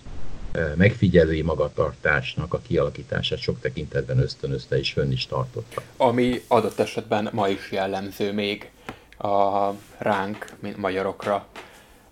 megfigyelői 0.75 1.41
magatartásnak 1.41 2.53
a 2.53 2.61
kialakítását 2.67 3.39
sok 3.39 3.59
tekintetben 3.59 4.19
ösztönözte 4.19 4.77
és 4.77 4.91
fönn 4.91 5.11
is 5.11 5.25
tartotta. 5.25 5.81
Ami 5.97 6.41
adott 6.47 6.79
esetben 6.79 7.29
ma 7.31 7.47
is 7.47 7.71
jellemző 7.71 8.33
még 8.33 8.69
a 9.17 9.69
ránk, 9.97 10.45
mint 10.59 10.77
magyarokra. 10.77 11.45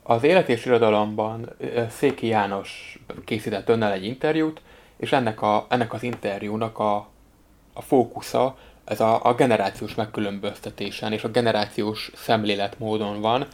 Az 0.04 0.24
élet 0.24 0.50
és 0.50 0.66
irodalomban 0.66 1.50
Széki 1.90 2.28
János 2.28 3.00
készített 3.26 3.70
önnel 3.70 3.92
egy 3.92 4.06
interjút, 4.06 4.62
és 4.98 5.12
ennek, 5.12 5.42
a, 5.42 5.66
ennek 5.70 5.94
az 5.94 6.04
interjúnak 6.04 6.80
a, 6.80 7.08
a 7.74 7.82
fókusza 7.82 8.58
ez 8.90 9.00
a, 9.00 9.26
a 9.26 9.36
generációs 9.36 9.96
megkülönböztetésen 9.96 11.14
és 11.14 11.24
a 11.24 11.32
generációs 11.32 12.12
szemléletmódon 12.16 13.22
van, 13.22 13.48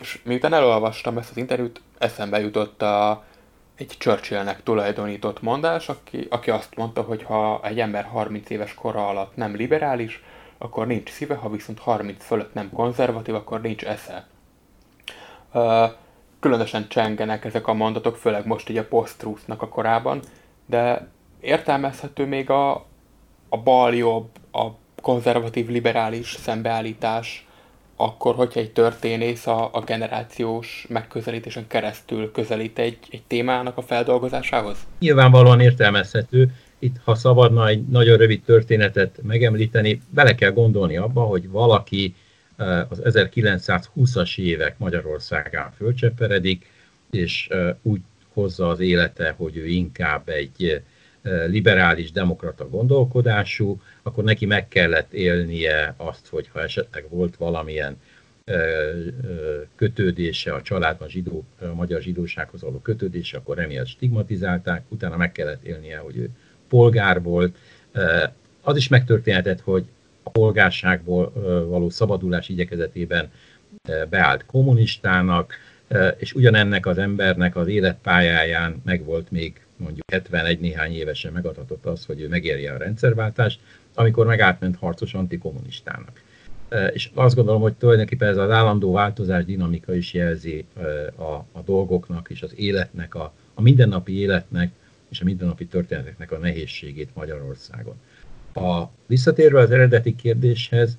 és 0.00 0.20
miután 0.24 0.54
elolvastam 0.54 1.18
ezt 1.18 1.30
az 1.30 1.36
interjút, 1.36 1.80
eszembe 1.98 2.40
jutott 2.40 2.82
a, 2.82 3.24
egy 3.76 3.94
Churchillnek 3.98 4.62
tulajdonított 4.62 5.42
mondás, 5.42 5.88
aki, 5.88 6.26
aki 6.30 6.50
azt 6.50 6.76
mondta, 6.76 7.02
hogy 7.02 7.22
ha 7.22 7.60
egy 7.62 7.80
ember 7.80 8.04
30 8.04 8.50
éves 8.50 8.74
kora 8.74 9.08
alatt 9.08 9.36
nem 9.36 9.54
liberális, 9.54 10.22
akkor 10.58 10.86
nincs 10.86 11.10
szíve, 11.10 11.34
ha 11.34 11.50
viszont 11.50 11.78
30 11.78 12.24
fölött 12.24 12.54
nem 12.54 12.70
konzervatív, 12.72 13.34
akkor 13.34 13.60
nincs 13.60 13.84
esze. 13.84 14.26
Különösen 16.40 16.88
csengenek 16.88 17.44
ezek 17.44 17.66
a 17.66 17.72
mondatok, 17.72 18.16
főleg 18.16 18.46
most 18.46 18.68
így 18.68 18.76
a 18.76 18.88
post 18.88 19.26
a 19.46 19.68
korában, 19.68 20.20
de 20.66 21.08
értelmezhető 21.40 22.26
még 22.26 22.50
a, 22.50 22.86
a 23.48 23.58
bal-jobb, 23.62 24.28
a 24.58 24.76
konzervatív-liberális 25.02 26.36
szembeállítás 26.40 27.46
akkor, 28.00 28.34
hogyha 28.34 28.60
egy 28.60 28.70
történész 28.70 29.46
a, 29.46 29.70
a 29.72 29.80
generációs 29.80 30.86
megközelítésen 30.88 31.66
keresztül 31.66 32.30
közelít 32.32 32.78
egy, 32.78 32.98
egy 33.10 33.22
témának 33.26 33.76
a 33.76 33.82
feldolgozásához? 33.82 34.86
Nyilvánvalóan 34.98 35.60
értelmezhető. 35.60 36.54
Itt, 36.78 36.96
ha 37.04 37.14
szabadna 37.14 37.66
egy 37.68 37.86
nagyon 37.86 38.16
rövid 38.16 38.42
történetet 38.42 39.18
megemlíteni, 39.22 40.00
bele 40.10 40.34
kell 40.34 40.50
gondolni 40.50 40.96
abba, 40.96 41.22
hogy 41.22 41.48
valaki 41.48 42.14
eh, 42.56 42.90
az 42.90 43.00
1920-as 43.04 44.38
évek 44.38 44.78
Magyarországán 44.78 45.72
fölcseperedik, 45.76 46.70
és 47.10 47.48
eh, 47.50 47.74
úgy 47.82 48.00
hozza 48.32 48.68
az 48.68 48.80
élete, 48.80 49.34
hogy 49.36 49.56
ő 49.56 49.66
inkább 49.66 50.28
egy 50.28 50.82
liberális, 51.46 52.12
demokrata 52.12 52.68
gondolkodású, 52.68 53.80
akkor 54.02 54.24
neki 54.24 54.46
meg 54.46 54.68
kellett 54.68 55.12
élnie 55.12 55.94
azt, 55.96 56.26
hogy 56.26 56.48
ha 56.52 56.62
esetleg 56.62 57.04
volt 57.08 57.36
valamilyen 57.36 57.96
kötődése 59.76 60.54
a 60.54 60.62
családban, 60.62 61.08
zsidó, 61.08 61.44
a 61.60 61.74
magyar 61.74 62.00
zsidósághoz 62.00 62.62
való 62.62 62.78
kötődése, 62.78 63.36
akkor 63.36 63.58
emiatt 63.58 63.86
stigmatizálták, 63.86 64.82
utána 64.88 65.16
meg 65.16 65.32
kellett 65.32 65.64
élnie, 65.64 65.98
hogy 65.98 66.16
ő 66.16 66.28
polgár 66.68 67.22
volt. 67.22 67.56
Az 68.62 68.76
is 68.76 68.88
megtörténhetett, 68.88 69.60
hogy 69.60 69.84
a 70.22 70.30
polgárságból 70.30 71.32
való 71.68 71.90
szabadulás 71.90 72.48
igyekezetében 72.48 73.30
beállt 74.10 74.46
kommunistának, 74.46 75.54
és 76.16 76.32
ugyanennek 76.32 76.86
az 76.86 76.98
embernek 76.98 77.56
az 77.56 77.66
életpályáján 77.66 78.82
megvolt 78.84 79.30
még 79.30 79.60
mondjuk 79.78 80.10
71 80.12 80.60
néhány 80.60 80.92
évesen 80.92 81.32
megadhatott 81.32 81.86
az, 81.86 82.04
hogy 82.04 82.20
ő 82.20 82.28
megérje 82.28 82.72
a 82.72 82.76
rendszerváltást, 82.76 83.60
amikor 83.94 84.26
meg 84.26 84.40
átment 84.40 84.76
harcos 84.76 85.14
antikommunistának. 85.14 86.22
És 86.92 87.10
azt 87.14 87.34
gondolom, 87.34 87.60
hogy 87.60 87.74
tulajdonképpen 87.74 88.28
ez 88.28 88.36
az 88.36 88.50
állandó 88.50 88.92
változás 88.92 89.44
dinamika 89.44 89.94
is 89.94 90.12
jelzi 90.12 90.64
a, 91.16 91.32
a 91.52 91.60
dolgoknak 91.64 92.30
és 92.30 92.42
az 92.42 92.52
életnek, 92.56 93.14
a, 93.14 93.32
a 93.54 93.62
mindennapi 93.62 94.18
életnek 94.18 94.72
és 95.08 95.20
a 95.20 95.24
mindennapi 95.24 95.66
történeteknek 95.66 96.32
a 96.32 96.38
nehézségét 96.38 97.08
Magyarországon. 97.14 97.94
A 98.54 98.84
visszatérve 99.06 99.60
az 99.60 99.70
eredeti 99.70 100.16
kérdéshez, 100.16 100.98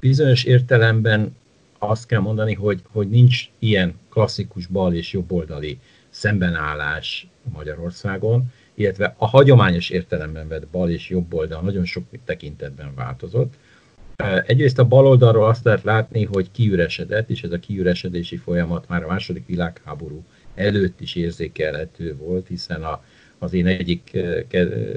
bizonyos 0.00 0.44
értelemben 0.44 1.36
azt 1.78 2.06
kell 2.06 2.20
mondani, 2.20 2.54
hogy, 2.54 2.82
hogy 2.92 3.08
nincs 3.08 3.48
ilyen 3.58 3.98
klasszikus 4.08 4.66
bal 4.66 4.94
és 4.94 5.12
jobboldali 5.12 5.78
szembenállás 6.10 7.28
Magyarországon, 7.52 8.52
illetve 8.74 9.14
a 9.18 9.26
hagyományos 9.26 9.90
értelemben 9.90 10.48
vett 10.48 10.66
bal 10.66 10.90
és 10.90 11.08
jobb 11.08 11.34
oldal 11.34 11.62
nagyon 11.62 11.84
sok 11.84 12.04
tekintetben 12.24 12.94
változott. 12.94 13.54
Egyrészt 14.46 14.78
a 14.78 14.84
bal 14.84 15.06
oldalról 15.06 15.46
azt 15.46 15.64
lehet 15.64 15.82
látni, 15.82 16.24
hogy 16.24 16.50
kiüresedett, 16.50 17.30
és 17.30 17.42
ez 17.42 17.52
a 17.52 17.58
kiüresedési 17.58 18.36
folyamat 18.36 18.88
már 18.88 19.02
a 19.02 19.06
második 19.06 19.46
világháború 19.46 20.24
előtt 20.54 21.00
is 21.00 21.14
érzékelhető 21.14 22.16
volt, 22.16 22.48
hiszen 22.48 22.82
a, 22.82 23.04
az 23.38 23.52
én 23.52 23.66
egyik 23.66 24.18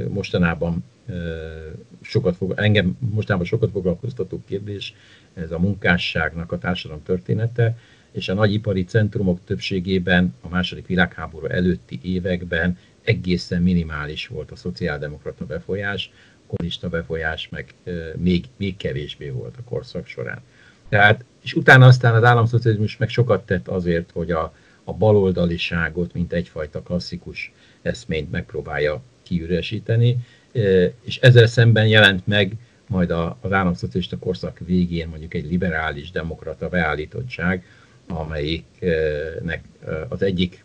mostanában 0.10 0.84
sokat 2.02 2.36
fog, 2.36 2.54
engem 2.56 2.98
mostanában 3.00 3.48
sokat 3.48 3.72
foglalkoztató 3.72 4.42
kérdés, 4.48 4.94
ez 5.34 5.52
a 5.52 5.60
munkásságnak 5.60 6.52
a 6.52 6.58
társadalom 6.58 7.04
története, 7.04 7.78
és 8.14 8.30
a 8.30 8.34
nagyipari 8.34 8.84
centrumok 8.84 9.40
többségében 9.46 10.36
a 10.42 10.48
második 10.50 10.88
világháború 10.88 11.46
előtti 11.46 12.00
években 12.04 12.78
egészen 13.04 13.62
minimális 13.62 14.28
volt 14.28 14.52
a 14.52 14.56
szociáldemokrata 14.56 15.46
befolyás, 15.46 16.12
kommunista 16.48 16.90
befolyás 16.90 17.50
meg 17.50 17.74
még, 18.16 18.46
még 18.58 18.78
kevésbé 18.78 19.30
volt 19.30 19.56
a 19.58 19.64
korszak 19.64 20.08
során. 20.08 20.42
Tehát, 20.90 21.26
és 21.44 21.54
utána 21.54 21.86
aztán 21.86 22.16
az 22.16 22.24
államszocializmus 22.24 22.98
meg 22.98 23.10
sokat 23.10 23.46
tett 23.46 23.68
azért, 23.68 24.12
hogy 24.12 24.32
a, 24.32 24.54
a 24.84 24.94
baloldaliságot, 24.94 26.14
mint 26.14 26.34
egyfajta 26.34 26.82
klasszikus 26.82 27.52
eszményt 27.82 28.32
megpróbálja 28.32 29.02
kiüresíteni, 29.24 30.18
és 31.02 31.18
ezzel 31.18 31.48
szemben 31.48 31.88
jelent 31.88 32.28
meg 32.28 32.54
majd 32.88 33.12
az 33.42 33.52
államszocialista 33.52 34.18
korszak 34.18 34.60
végén 34.66 35.08
mondjuk 35.08 35.34
egy 35.34 35.46
liberális 35.46 36.12
demokrata 36.12 36.70
beállítottság, 36.70 37.66
amelyiknek 38.08 39.64
az 40.08 40.22
egyik 40.22 40.64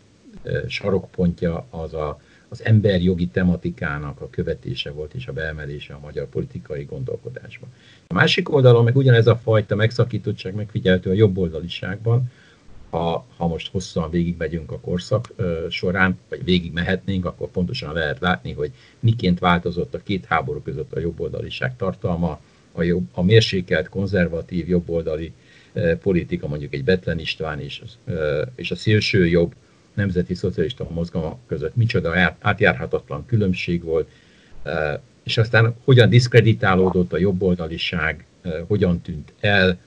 sarokpontja 0.67 1.65
az 1.69 1.93
a, 1.93 2.19
az 2.49 2.65
emberjogi 2.65 3.27
tematikának 3.27 4.21
a 4.21 4.29
követése 4.29 4.91
volt 4.91 5.13
és 5.13 5.27
a 5.27 5.33
beemelése 5.33 5.93
a 5.93 5.99
magyar 5.99 6.27
politikai 6.27 6.83
gondolkodásba. 6.83 7.67
A 8.07 8.13
másik 8.13 8.53
oldalon 8.53 8.83
meg 8.83 8.95
ugyanez 8.95 9.27
a 9.27 9.35
fajta 9.35 9.75
megszakítottság 9.75 10.55
megfigyelhető 10.55 11.09
a 11.09 11.13
jobboldaliságban, 11.13 12.31
ha, 12.89 13.25
ha 13.37 13.47
most 13.47 13.71
hosszan 13.71 14.09
végigmegyünk 14.09 14.71
a 14.71 14.79
korszak 14.79 15.33
ö, 15.35 15.65
során, 15.69 16.19
vagy 16.29 16.43
végig 16.43 16.73
mehetnénk, 16.73 17.25
akkor 17.25 17.49
pontosan 17.49 17.93
lehet 17.93 18.19
látni, 18.19 18.53
hogy 18.53 18.71
miként 18.99 19.39
változott 19.39 19.93
a 19.93 20.03
két 20.03 20.25
háború 20.25 20.61
között 20.61 20.93
a 20.93 20.99
jobboldaliság 20.99 21.75
tartalma, 21.75 22.39
a, 22.71 22.83
jobb, 22.83 23.07
a 23.13 23.23
mérsékelt, 23.23 23.89
konzervatív 23.89 24.67
jobboldali 24.69 25.33
politika, 26.01 26.47
mondjuk 26.47 26.73
egy 26.73 26.83
Betlen 26.83 27.19
István 27.19 27.59
és, 27.59 27.81
és 28.55 28.71
a 28.71 28.75
szélső 28.75 29.27
jobb 29.27 29.53
nemzeti 29.93 30.33
szocialista 30.33 30.87
mozgalmak 30.89 31.39
között 31.47 31.75
micsoda 31.75 32.35
átjárhatatlan 32.39 33.25
különbség 33.25 33.83
volt, 33.83 34.09
és 35.23 35.37
aztán 35.37 35.75
hogyan 35.83 36.09
diszkreditálódott 36.09 37.13
a 37.13 37.17
jobboldaliság, 37.17 38.25
hogyan 38.67 39.01
tűnt 39.01 39.33
el, 39.39 39.77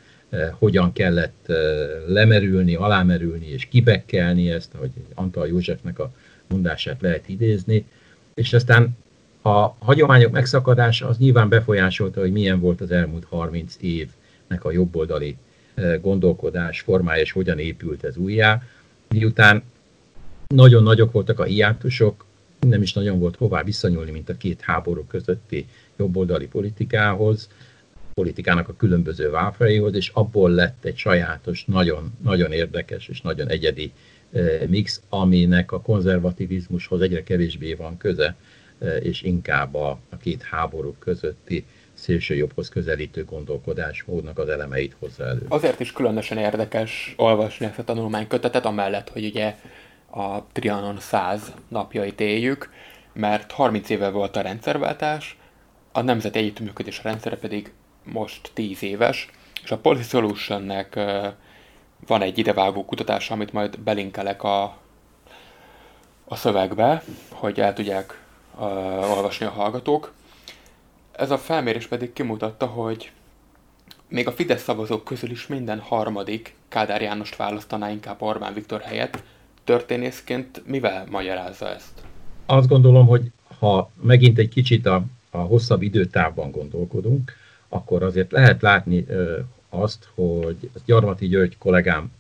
hogyan 0.59 0.93
kellett 0.93 1.53
lemerülni, 2.07 2.75
alámerülni 2.75 3.47
és 3.47 3.65
kibekkelni 3.67 4.51
ezt, 4.51 4.75
ahogy 4.75 4.91
Antal 5.15 5.47
Józsefnek 5.47 5.99
a 5.99 6.13
mondását 6.47 7.01
lehet 7.01 7.29
idézni, 7.29 7.85
és 8.35 8.53
aztán 8.53 8.97
a 9.43 9.69
hagyományok 9.79 10.33
megszakadása 10.33 11.09
az 11.09 11.17
nyilván 11.19 11.49
befolyásolta, 11.49 12.21
hogy 12.21 12.33
milyen 12.33 12.61
volt 12.61 12.81
az 12.81 12.91
elmúlt 12.91 13.25
30 13.25 13.77
évnek 13.81 14.65
a 14.65 14.73
jobboldali 14.73 15.37
gondolkodás 16.01 16.81
formája, 16.81 17.23
és 17.23 17.33
hogyan 17.33 17.59
épült 17.59 18.05
ez 18.05 18.17
újjá. 18.17 18.63
Miután 19.09 19.63
nagyon 20.47 20.83
nagyok 20.83 21.13
voltak 21.13 21.39
a 21.39 21.45
hiátusok, 21.45 22.25
nem 22.61 22.83
is 22.83 22.93
nagyon 22.93 23.19
volt 23.19 23.37
hová 23.37 23.63
visszanyúlni, 23.63 24.11
mint 24.11 24.29
a 24.29 24.37
két 24.37 24.61
háború 24.61 25.05
közötti 25.07 25.67
jobboldali 25.97 26.47
politikához, 26.47 27.49
politikának 28.15 28.69
a 28.69 28.77
különböző 28.77 29.31
válfajaihoz, 29.31 29.95
és 29.95 30.11
abból 30.15 30.51
lett 30.51 30.85
egy 30.85 30.97
sajátos, 30.97 31.65
nagyon, 31.65 32.13
nagyon 32.23 32.53
érdekes 32.53 33.09
és 33.09 33.21
nagyon 33.21 33.49
egyedi 33.49 33.93
mix, 34.69 35.03
aminek 35.09 35.73
a 35.73 35.81
konzervativizmushoz 35.81 37.01
egyre 37.01 37.23
kevésbé 37.23 37.75
van 37.75 37.97
köze, 37.97 38.37
és 39.01 39.23
inkább 39.23 39.75
a, 39.75 39.99
a 40.11 40.17
két 40.17 40.43
háború 40.43 40.95
közötti 40.99 41.65
szélsőjobbhoz 42.03 42.69
közelítő 42.69 43.25
gondolkodásmódnak 43.25 44.39
az 44.39 44.49
elemeit 44.49 44.97
hozza 44.99 45.25
elő. 45.25 45.47
Azért 45.49 45.81
is 45.81 45.93
különösen 45.93 46.39
érdekes 46.39 47.15
olvasni 47.17 47.67
ezt 47.67 47.79
a 47.79 47.85
tanulmánykötetet, 47.85 48.65
amellett, 48.65 49.09
hogy 49.09 49.25
ugye 49.25 49.57
a 50.11 50.47
Trianon 50.53 50.99
100 51.01 51.53
napjait 51.69 52.21
éljük, 52.21 52.71
mert 53.13 53.51
30 53.51 53.89
éve 53.89 54.09
volt 54.09 54.37
a 54.37 54.41
rendszerváltás, 54.41 55.37
a 55.93 56.01
Nemzeti 56.01 56.39
Együttműködés 56.39 57.03
rendszere 57.03 57.37
pedig 57.37 57.73
most 58.05 58.51
10 58.55 58.83
éves, 58.83 59.31
és 59.63 59.71
a 59.71 59.79
Policy 59.79 60.09
Solution-nek 60.09 60.95
van 62.07 62.23
egy 62.23 62.39
idevágó 62.39 62.85
kutatás, 62.85 63.31
amit 63.31 63.53
majd 63.53 63.81
belinkelek 63.81 64.43
a, 64.43 64.63
a 66.25 66.37
szövegbe, 66.37 67.03
hogy 67.31 67.61
el 67.61 67.73
tudják 67.73 68.23
uh, 68.55 68.63
olvasni 69.17 69.47
a 69.47 69.51
hallgatók. 69.51 70.13
Ez 71.23 71.31
a 71.31 71.39
felmérés 71.39 71.87
pedig 71.87 72.13
kimutatta, 72.13 72.67
hogy 72.67 73.13
még 74.09 74.27
a 74.27 74.33
Fidesz 74.33 74.63
szavazók 74.63 75.05
közül 75.05 75.31
is 75.31 75.47
minden 75.47 75.79
harmadik 75.79 76.55
Kádár 76.69 77.03
Jánost 77.03 77.37
választaná 77.37 77.91
inkább 77.91 78.23
Orbán 78.23 78.55
Viktor 78.55 78.81
helyett. 78.81 79.23
Történészként 79.65 80.63
mivel 80.67 81.07
magyarázza 81.11 81.75
ezt? 81.75 82.03
Azt 82.47 82.69
gondolom, 82.69 83.07
hogy 83.07 83.31
ha 83.59 83.91
megint 84.01 84.39
egy 84.39 84.49
kicsit 84.49 84.87
a, 84.87 85.05
a 85.31 85.39
hosszabb 85.39 85.83
időtávban 85.83 86.51
gondolkodunk, 86.51 87.33
akkor 87.69 88.03
azért 88.03 88.33
lehet 88.33 88.63
látni 88.63 89.07
azt, 89.69 90.09
hogy 90.15 90.71
Gyarmati 90.85 91.29
György 91.29 91.59
kollégám 91.59 92.13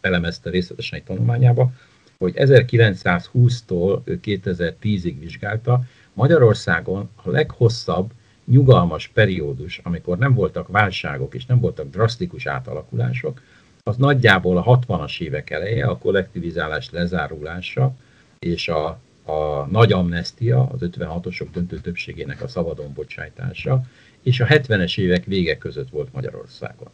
elemezte 0.00 0.50
részletesen 0.50 0.98
egy 0.98 1.04
tanulmányába, 1.04 1.72
hogy 2.18 2.32
1920-tól 2.36 4.00
2010-ig 4.06 5.16
vizsgálta, 5.20 5.80
Magyarországon 6.12 7.10
a 7.22 7.30
leghosszabb 7.30 8.10
nyugalmas 8.44 9.08
periódus, 9.08 9.80
amikor 9.82 10.18
nem 10.18 10.34
voltak 10.34 10.68
válságok 10.68 11.34
és 11.34 11.46
nem 11.46 11.60
voltak 11.60 11.90
drasztikus 11.90 12.46
átalakulások, 12.46 13.40
az 13.82 13.96
nagyjából 13.96 14.56
a 14.56 14.78
60-as 14.78 15.20
évek 15.20 15.50
eleje, 15.50 15.86
a 15.86 15.98
kollektivizálás 15.98 16.90
lezárulása 16.90 17.94
és 18.38 18.68
a, 18.68 18.86
a 19.24 19.66
nagy 19.70 19.92
amnestia, 19.92 20.68
az 20.68 20.80
56-osok 20.80 21.46
döntő 21.52 21.80
többségének 21.80 22.42
a 22.42 22.48
szabadon 22.48 22.92
bocsájtása, 22.92 23.82
és 24.22 24.40
a 24.40 24.46
70-es 24.46 24.98
évek 24.98 25.24
vége 25.24 25.58
között 25.58 25.88
volt 25.88 26.12
Magyarországon. 26.12 26.90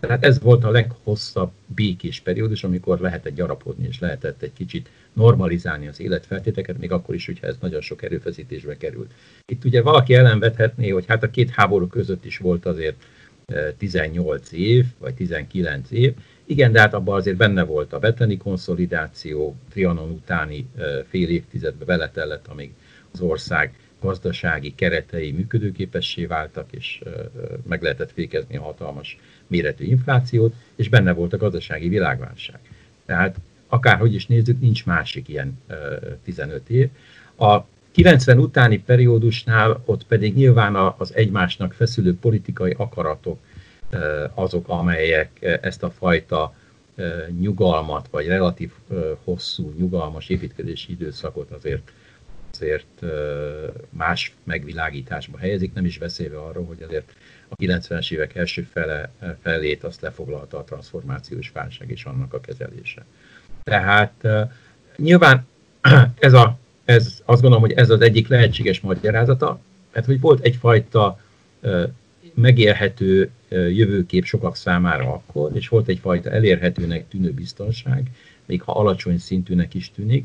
Tehát 0.00 0.24
ez 0.24 0.40
volt 0.40 0.64
a 0.64 0.70
leghosszabb 0.70 1.50
békés 1.66 2.20
periódus, 2.20 2.64
amikor 2.64 3.00
lehetett 3.00 3.34
gyarapodni, 3.34 3.86
és 3.86 4.00
lehetett 4.00 4.42
egy 4.42 4.52
kicsit 4.52 4.88
normalizálni 5.12 5.88
az 5.88 6.00
életfeltéteket, 6.00 6.78
még 6.78 6.92
akkor 6.92 7.14
is, 7.14 7.26
hogyha 7.26 7.46
ez 7.46 7.56
nagyon 7.60 7.80
sok 7.80 8.02
erőfeszítésbe 8.02 8.76
került. 8.76 9.10
Itt 9.46 9.64
ugye 9.64 9.82
valaki 9.82 10.14
ellenvethetné, 10.14 10.88
hogy 10.88 11.04
hát 11.06 11.22
a 11.22 11.30
két 11.30 11.50
háború 11.50 11.86
között 11.86 12.24
is 12.24 12.38
volt 12.38 12.66
azért 12.66 13.04
18 13.78 14.52
eh, 14.52 14.58
év, 14.58 14.84
vagy 14.98 15.14
19 15.14 15.90
év. 15.90 16.14
Igen, 16.44 16.72
de 16.72 16.80
hát 16.80 16.94
abban 16.94 17.16
azért 17.16 17.36
benne 17.36 17.62
volt 17.62 17.92
a 17.92 17.98
beteni 17.98 18.36
konszolidáció, 18.36 19.56
Trianon 19.70 20.10
utáni 20.10 20.66
eh, 20.76 20.84
fél 21.08 21.28
évtizedbe 21.28 21.84
beletellett, 21.84 22.46
amíg 22.46 22.70
az 23.12 23.20
ország 23.20 23.74
gazdasági 24.00 24.74
keretei 24.74 25.32
működőképessé 25.32 26.26
váltak, 26.26 26.72
és 26.72 27.02
meg 27.68 27.82
lehetett 27.82 28.12
fékezni 28.12 28.56
a 28.56 28.62
hatalmas 28.62 29.18
méretű 29.46 29.84
inflációt, 29.84 30.54
és 30.76 30.88
benne 30.88 31.12
volt 31.12 31.32
a 31.32 31.36
gazdasági 31.36 31.88
világválság. 31.88 32.58
Tehát 33.06 33.36
akárhogy 33.68 34.14
is 34.14 34.26
nézzük, 34.26 34.60
nincs 34.60 34.86
másik 34.86 35.28
ilyen 35.28 35.58
15 36.24 36.70
év. 36.70 36.88
A 37.36 37.64
90 37.92 38.38
utáni 38.38 38.78
periódusnál 38.78 39.82
ott 39.84 40.06
pedig 40.06 40.34
nyilván 40.34 40.74
az 40.76 41.14
egymásnak 41.14 41.72
feszülő 41.72 42.16
politikai 42.16 42.74
akaratok 42.76 43.38
azok, 44.34 44.68
amelyek 44.68 45.58
ezt 45.62 45.82
a 45.82 45.90
fajta 45.90 46.54
nyugalmat, 47.40 48.08
vagy 48.10 48.26
relatív 48.26 48.70
hosszú 49.24 49.74
nyugalmas 49.78 50.28
építkezési 50.28 50.92
időszakot 50.92 51.50
azért 51.50 51.92
azért 52.60 53.02
más 53.88 54.34
megvilágításba 54.44 55.38
helyezik, 55.38 55.72
nem 55.72 55.84
is 55.84 55.98
beszélve 55.98 56.38
arról, 56.38 56.64
hogy 56.64 56.82
azért 56.82 57.12
a 57.48 57.56
90-es 57.56 58.12
évek 58.12 58.34
első 58.34 58.62
fele, 58.62 59.12
felét 59.42 59.84
azt 59.84 60.00
lefoglalta 60.00 60.58
a 60.58 60.64
transformációs 60.64 61.50
válság 61.54 61.90
és 61.90 62.04
annak 62.04 62.34
a 62.34 62.40
kezelése. 62.40 63.04
Tehát 63.62 64.26
nyilván 64.96 65.46
ez, 66.18 66.32
a, 66.32 66.58
ez 66.84 67.22
azt 67.24 67.40
gondolom, 67.40 67.64
hogy 67.64 67.72
ez 67.72 67.90
az 67.90 68.00
egyik 68.00 68.28
lehetséges 68.28 68.80
magyarázata, 68.80 69.60
mert 69.92 70.06
hogy 70.06 70.20
volt 70.20 70.44
egyfajta 70.44 71.20
megélhető 72.34 73.30
jövőkép 73.48 74.24
sokak 74.24 74.56
számára 74.56 75.12
akkor, 75.12 75.50
és 75.54 75.68
volt 75.68 75.88
egyfajta 75.88 76.30
elérhetőnek 76.30 77.08
tűnő 77.08 77.32
biztonság, 77.32 78.10
még 78.46 78.62
ha 78.62 78.72
alacsony 78.72 79.18
szintűnek 79.18 79.74
is 79.74 79.90
tűnik, 79.90 80.24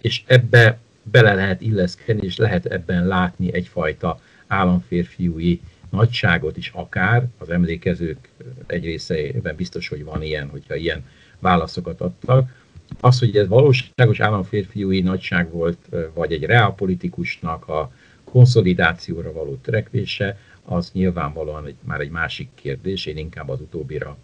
és 0.00 0.22
ebbe 0.26 0.78
bele 1.10 1.34
lehet 1.34 1.60
illeszkedni, 1.60 2.26
és 2.26 2.36
lehet 2.36 2.66
ebben 2.66 3.06
látni 3.06 3.54
egyfajta 3.54 4.20
államférfiúi 4.46 5.60
nagyságot 5.90 6.56
is 6.56 6.70
akár, 6.74 7.26
az 7.38 7.50
emlékezők 7.50 8.28
egy 8.66 8.84
részeiben 8.84 9.56
biztos, 9.56 9.88
hogy 9.88 10.04
van 10.04 10.22
ilyen, 10.22 10.48
hogyha 10.48 10.74
ilyen 10.74 11.04
válaszokat 11.38 12.00
adtak. 12.00 12.62
Az, 13.00 13.18
hogy 13.18 13.36
ez 13.36 13.48
valóságos 13.48 14.20
államférfiúi 14.20 15.00
nagyság 15.00 15.50
volt, 15.50 15.78
vagy 16.14 16.32
egy 16.32 16.44
reálpolitikusnak 16.44 17.68
a 17.68 17.92
konszolidációra 18.24 19.32
való 19.32 19.54
törekvése, 19.54 20.38
az 20.64 20.90
nyilvánvalóan 20.92 21.66
egy, 21.66 21.74
már 21.84 22.00
egy 22.00 22.10
másik 22.10 22.48
kérdés, 22.54 23.06
én 23.06 23.16
inkább 23.16 23.48
az 23.48 23.60
utóbbira 23.60 24.16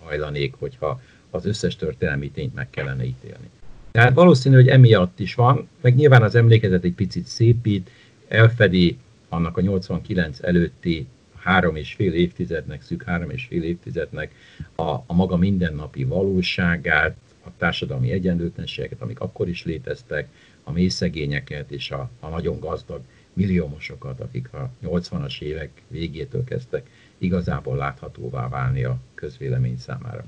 hajlanék, 0.00 0.54
hogyha 0.58 1.00
az 1.30 1.46
összes 1.46 1.76
történelmi 1.76 2.30
tényt 2.30 2.54
meg 2.54 2.70
kellene 2.70 3.04
ítélni. 3.04 3.50
Tehát 3.98 4.14
valószínű, 4.14 4.54
hogy 4.54 4.68
emiatt 4.68 5.20
is 5.20 5.34
van, 5.34 5.68
meg 5.80 5.94
nyilván 5.94 6.22
az 6.22 6.34
emlékezet 6.34 6.84
egy 6.84 6.92
picit 6.92 7.26
szépít, 7.26 7.90
elfedi 8.28 8.98
annak 9.28 9.56
a 9.56 9.60
89 9.60 10.38
előtti 10.42 11.06
három 11.36 11.76
és 11.76 11.92
fél 11.92 12.12
évtizednek, 12.12 12.82
szűk 12.82 13.02
három 13.02 13.30
és 13.30 13.44
fél 13.44 13.62
évtizednek 13.62 14.34
a, 14.74 14.82
a 14.82 15.14
maga 15.14 15.36
mindennapi 15.36 16.04
valóságát, 16.04 17.16
a 17.44 17.48
társadalmi 17.56 18.10
egyenlőtlenségeket, 18.10 19.00
amik 19.00 19.20
akkor 19.20 19.48
is 19.48 19.64
léteztek, 19.64 20.28
a 20.64 20.72
mély 20.72 20.88
szegényeket 20.88 21.70
és 21.70 21.90
a, 21.90 22.10
a 22.20 22.28
nagyon 22.28 22.60
gazdag 22.60 23.00
milliómosokat, 23.32 24.20
akik 24.20 24.52
a 24.52 24.70
80-as 24.84 25.40
évek 25.40 25.70
végétől 25.88 26.44
kezdtek 26.44 26.90
igazából 27.18 27.76
láthatóvá 27.76 28.48
válni 28.48 28.84
a 28.84 28.96
közvélemény 29.14 29.78
számára. 29.78 30.24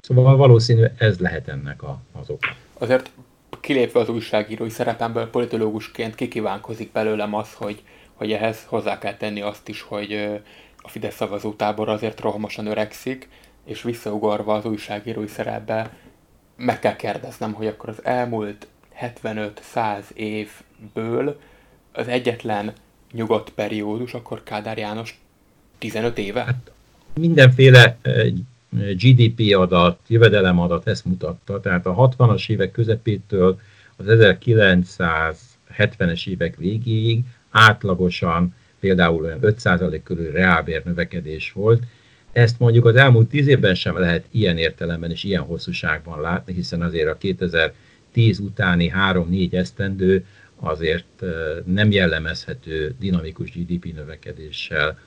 Szóval 0.00 0.36
valószínű 0.36 0.84
ez 0.96 1.18
lehet 1.18 1.48
ennek 1.48 1.82
a, 1.82 2.00
az 2.12 2.30
oka. 2.30 2.46
Azért 2.78 3.10
kilépve 3.60 4.00
az 4.00 4.08
újságírói 4.08 4.70
szerepemből 4.70 5.30
politológusként 5.30 6.14
kikívánkozik 6.14 6.92
belőlem 6.92 7.34
az, 7.34 7.54
hogy, 7.54 7.82
hogy 8.14 8.32
ehhez 8.32 8.64
hozzá 8.66 8.98
kell 8.98 9.16
tenni 9.16 9.40
azt 9.40 9.68
is, 9.68 9.80
hogy 9.80 10.12
a 10.76 10.88
Fidesz 10.88 11.14
szavazótábor 11.14 11.88
azért 11.88 12.20
rohamosan 12.20 12.66
öregszik, 12.66 13.28
és 13.66 13.82
visszaugorva 13.82 14.54
az 14.54 14.64
újságírói 14.64 15.26
szerepbe 15.26 15.96
meg 16.56 16.78
kell 16.78 16.96
kérdeznem, 16.96 17.52
hogy 17.52 17.66
akkor 17.66 17.88
az 17.88 18.04
elmúlt 18.04 18.66
75-100 19.00 20.10
évből 20.14 21.40
az 21.92 22.08
egyetlen 22.08 22.72
nyugodt 23.12 23.50
periódus, 23.50 24.14
akkor 24.14 24.42
Kádár 24.42 24.78
János 24.78 25.20
15 25.78 26.18
éve? 26.18 26.44
Hát 26.44 26.70
mindenféle 27.14 27.98
GDP 28.74 29.56
adat, 29.56 29.98
jövedelemadat 30.06 30.86
ezt 30.86 31.04
mutatta, 31.04 31.60
tehát 31.60 31.86
a 31.86 31.94
60-as 31.94 32.50
évek 32.50 32.70
közepétől 32.70 33.60
az 33.96 34.04
1970-es 34.08 36.28
évek 36.28 36.56
végéig 36.56 37.24
átlagosan 37.50 38.54
például 38.80 39.24
olyan 39.24 39.38
5% 39.42 40.00
körül 40.04 40.30
reálbér 40.30 40.84
növekedés 40.84 41.52
volt. 41.52 41.82
Ezt 42.32 42.58
mondjuk 42.58 42.84
az 42.84 42.96
elmúlt 42.96 43.28
10 43.28 43.46
évben 43.46 43.74
sem 43.74 43.98
lehet 43.98 44.24
ilyen 44.30 44.58
értelemben 44.58 45.10
és 45.10 45.24
ilyen 45.24 45.42
hosszúságban 45.42 46.20
látni, 46.20 46.52
hiszen 46.52 46.82
azért 46.82 47.08
a 47.08 47.18
2010 47.18 48.38
utáni 48.38 48.92
3-4 48.96 49.52
esztendő 49.52 50.24
azért 50.56 51.22
nem 51.64 51.90
jellemezhető 51.90 52.94
dinamikus 53.00 53.50
GDP 53.50 53.94
növekedéssel, 53.94 54.98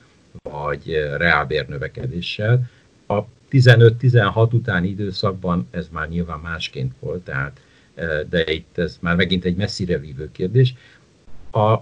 vagy 0.42 1.08
reálbér 1.16 1.66
növekedéssel. 1.66 2.70
A 3.08 3.24
15-16 3.50 4.52
utáni 4.52 4.88
időszakban 4.88 5.68
ez 5.70 5.88
már 5.92 6.08
nyilván 6.08 6.38
másként 6.38 6.92
volt, 7.00 7.24
tehát, 7.24 7.60
de 8.28 8.52
itt 8.52 8.78
ez 8.78 8.98
már 9.00 9.16
megint 9.16 9.44
egy 9.44 9.56
messzire 9.56 9.98
vívő 9.98 10.28
kérdés. 10.32 10.74
A, 11.50 11.72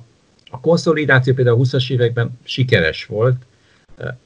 a 0.51 0.61
konszolidáció 0.61 1.35
például 1.35 1.61
a 1.61 1.65
20-as 1.65 1.91
években 1.91 2.39
sikeres 2.45 3.07
volt, 3.07 3.45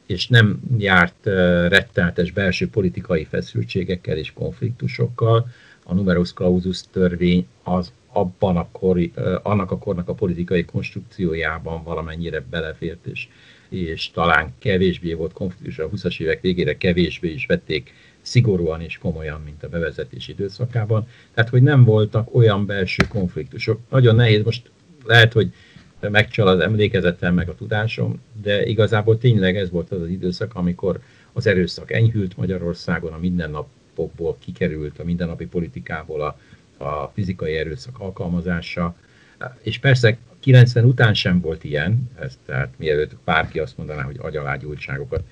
és 0.06 0.28
nem 0.28 0.60
járt 0.78 1.26
retteltes 1.68 2.32
belső 2.32 2.68
politikai 2.68 3.24
feszültségekkel 3.24 4.16
és 4.16 4.32
konfliktusokkal. 4.32 5.48
A 5.84 5.94
numerus 5.94 6.32
clausus 6.32 6.80
törvény 6.90 7.46
az 7.62 7.92
abban 8.12 8.56
a 8.56 8.68
kori, 8.72 9.12
annak 9.42 9.70
a 9.70 9.78
kornak 9.78 10.08
a 10.08 10.14
politikai 10.14 10.64
konstrukciójában 10.64 11.82
valamennyire 11.82 12.44
belefért, 12.50 13.06
és, 13.06 13.28
és 13.70 14.10
talán 14.10 14.54
kevésbé 14.58 15.12
volt 15.12 15.32
konfliktus, 15.32 15.78
a 15.78 15.88
20-as 15.88 16.20
évek 16.20 16.40
végére 16.40 16.76
kevésbé 16.76 17.32
is 17.32 17.46
vették 17.46 17.92
szigorúan 18.22 18.80
és 18.80 18.98
komolyan, 18.98 19.40
mint 19.44 19.62
a 19.62 19.68
bevezetés 19.68 20.28
időszakában. 20.28 21.08
Tehát, 21.34 21.50
hogy 21.50 21.62
nem 21.62 21.84
voltak 21.84 22.34
olyan 22.34 22.66
belső 22.66 23.04
konfliktusok. 23.08 23.80
Nagyon 23.90 24.14
nehéz, 24.14 24.44
most 24.44 24.70
lehet, 25.04 25.32
hogy 25.32 25.52
megcsal 26.00 26.48
az 26.48 26.60
emlékezetem, 26.60 27.34
meg 27.34 27.48
a 27.48 27.54
tudásom, 27.54 28.20
de 28.42 28.66
igazából 28.66 29.18
tényleg 29.18 29.56
ez 29.56 29.70
volt 29.70 29.90
az 29.90 30.00
az 30.00 30.08
időszak, 30.08 30.54
amikor 30.54 31.00
az 31.32 31.46
erőszak 31.46 31.92
enyhült 31.92 32.36
Magyarországon, 32.36 33.12
a 33.12 33.18
mindennapokból 33.18 34.36
kikerült, 34.38 34.98
a 34.98 35.04
mindennapi 35.04 35.46
politikából 35.46 36.20
a, 36.20 36.38
a 36.84 37.10
fizikai 37.14 37.56
erőszak 37.56 37.98
alkalmazása, 37.98 38.94
és 39.62 39.78
persze 39.78 40.18
90 40.40 40.84
után 40.84 41.14
sem 41.14 41.40
volt 41.40 41.64
ilyen, 41.64 42.10
ez, 42.20 42.38
tehát 42.46 42.68
mielőtt 42.76 43.16
bárki 43.24 43.58
azt 43.58 43.76
mondaná, 43.76 44.02
hogy 44.02 44.16
agyalágyultságokat 44.18 45.22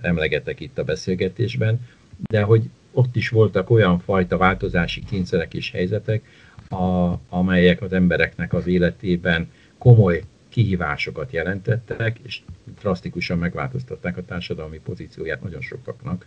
emlegetek 0.00 0.60
itt 0.60 0.78
a 0.78 0.84
beszélgetésben, 0.84 1.86
de 2.30 2.42
hogy 2.42 2.70
ott 2.92 3.16
is 3.16 3.28
voltak 3.28 3.70
olyan 3.70 3.98
fajta 3.98 4.36
változási 4.36 5.04
kényszerek 5.04 5.54
és 5.54 5.70
helyzetek, 5.70 6.24
a, 6.68 7.14
amelyek 7.28 7.82
az 7.82 7.92
embereknek 7.92 8.52
az 8.52 8.66
életében 8.66 9.50
komoly 9.78 10.22
kihívásosokat 10.48 11.32
jelentettek, 11.32 12.18
és 12.22 12.40
drasztikusan 12.80 13.38
megváltoztatták 13.38 14.16
a 14.16 14.24
társadalmi 14.24 14.78
pozícióját 14.78 15.42
nagyon 15.42 15.60
sokaknak, 15.60 16.26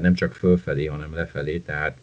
nem 0.00 0.14
csak 0.14 0.34
fölfelé, 0.34 0.84
hanem 0.84 1.14
lefelé, 1.14 1.58
tehát 1.58 1.96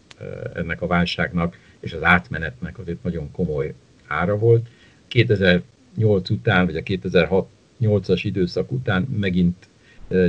ennek 0.53 0.81
a 0.81 0.87
válságnak 0.87 1.57
és 1.79 1.93
az 1.93 2.03
átmenetnek 2.03 2.79
azért 2.79 3.03
nagyon 3.03 3.31
komoly 3.31 3.73
ára 4.07 4.37
volt. 4.37 4.67
2008 5.09 6.29
után, 6.29 6.65
vagy 6.65 6.75
a 6.75 6.81
2008-as 6.81 8.21
időszak 8.23 8.71
után 8.71 9.01
megint 9.01 9.67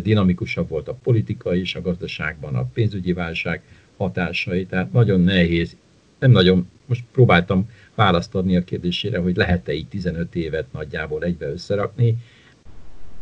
dinamikusabb 0.03 0.69
volt 0.69 0.89
a 0.89 0.99
politika 1.03 1.55
is, 1.55 1.75
a 1.75 1.81
gazdaságban 1.81 2.55
a 2.55 2.69
pénzügyi 2.75 3.13
válság 3.13 3.63
hatásai, 3.97 4.67
tehát 4.67 4.93
nagyon 4.93 5.21
nehéz, 5.21 5.77
nem 6.19 6.31
nagyon, 6.31 6.71
most 6.87 7.05
próbáltam 7.13 7.71
választ 7.95 8.35
adni 8.35 8.57
a 8.57 8.65
kérdésére, 8.65 9.19
hogy 9.19 9.37
lehet-e 9.37 9.73
így 9.73 9.89
15 9.89 10.35
évet 10.35 10.73
nagyjából 10.73 11.23
egybe 11.25 11.47
összerakni. 11.47 12.17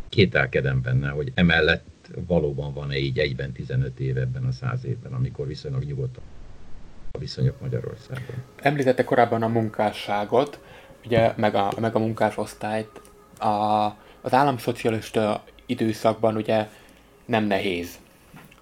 Kételkedem 0.09 0.81
benne, 0.83 1.09
hogy 1.09 1.33
emellett 1.35 2.09
valóban 2.27 2.73
van-e 2.75 2.99
így 2.99 3.19
egyben 3.19 3.53
15 3.53 4.01
év 4.01 4.17
ebben 4.17 4.45
a 4.45 4.53
100 4.53 4.85
évben, 4.85 5.13
amikor 5.13 5.47
viszonylag 5.47 5.83
nyugodtan 5.83 6.23
a 7.11 7.19
viszonyok 7.19 7.61
Magyarországon. 7.61 8.37
Említette 8.57 9.05
korábban 9.05 9.43
a 9.43 9.49
munkásságot, 9.49 10.61
ugye, 11.09 11.33
meg 11.37 11.55
a, 11.55 11.73
meg 11.81 11.95
a 11.95 11.99
munkásosztályt. 11.99 13.01
A, 13.39 13.85
az 14.21 14.33
államszocialista 14.33 15.43
időszakban 15.67 16.37
ugye 16.37 16.69
nem 17.25 17.45
nehéz 17.45 17.99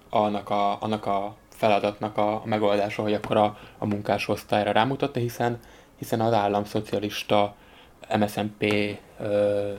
annak 0.09 0.49
a, 0.49 0.81
annak 0.81 1.05
a 1.05 1.35
feladatnak 1.49 2.17
a, 2.17 2.33
a 2.33 2.41
megoldása, 2.45 3.01
hogy 3.01 3.13
akkor 3.13 3.37
a, 3.37 3.57
a 3.77 3.85
munkásosztályra 3.85 4.71
rámutatni, 4.71 5.21
hiszen, 5.21 5.59
hiszen 5.97 6.21
az 6.21 6.33
államszocialista 6.33 7.55
MSZNP 8.19 8.63
ö, 9.19 9.71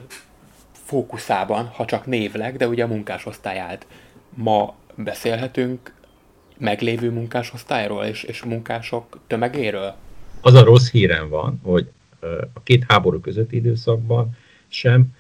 fókuszában, 0.73 1.67
ha 1.67 1.85
csak 1.85 2.07
névleg, 2.07 2.57
de 2.57 2.69
ugye 2.69 2.85
a 2.85 2.87
munkásosztály 2.87 3.59
állt. 3.59 3.87
Ma 4.35 4.75
beszélhetünk 4.95 5.95
meglévő 6.59 7.11
munkásosztályról 7.11 8.05
és, 8.05 8.23
és 8.23 8.43
munkások 8.43 9.19
tömegéről? 9.27 9.95
Az 10.41 10.55
a 10.55 10.65
rossz 10.65 10.91
hírem 10.91 11.29
van, 11.29 11.61
hogy 11.65 11.91
a 12.53 12.63
két 12.63 12.85
háború 12.89 13.21
közötti 13.21 13.57
időszakban 13.57 14.37
sem, 14.69 15.15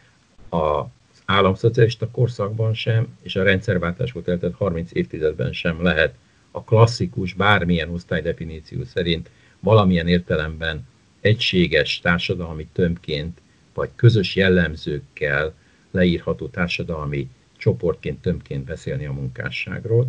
az 0.49 0.85
államszocialista 1.25 2.11
korszakban 2.11 2.75
sem, 2.75 3.17
és 3.23 3.37
a 3.37 3.43
rendszerváltás 3.43 4.13
volt 4.13 4.29
eltelt 4.29 4.55
30 4.55 4.91
évtizedben 4.93 5.53
sem 5.53 5.83
lehet 5.83 6.15
a 6.51 6.63
klasszikus 6.63 7.33
bármilyen 7.33 7.91
osztálydefiníció 7.91 8.85
szerint 8.85 9.31
valamilyen 9.61 10.09
értelemben 10.09 10.87
egységes 11.21 12.01
társadalmi 12.01 12.67
tömbként 12.73 13.41
vagy 13.75 13.91
közös 13.97 14.37
jellemzőkkel 14.37 15.55
leírható 15.91 16.49
társadalmi 16.49 17.29
csoportként, 17.57 18.21
tömbként 18.21 18.65
beszélni 18.65 19.07
a 19.07 19.13
munkásságról. 19.13 20.09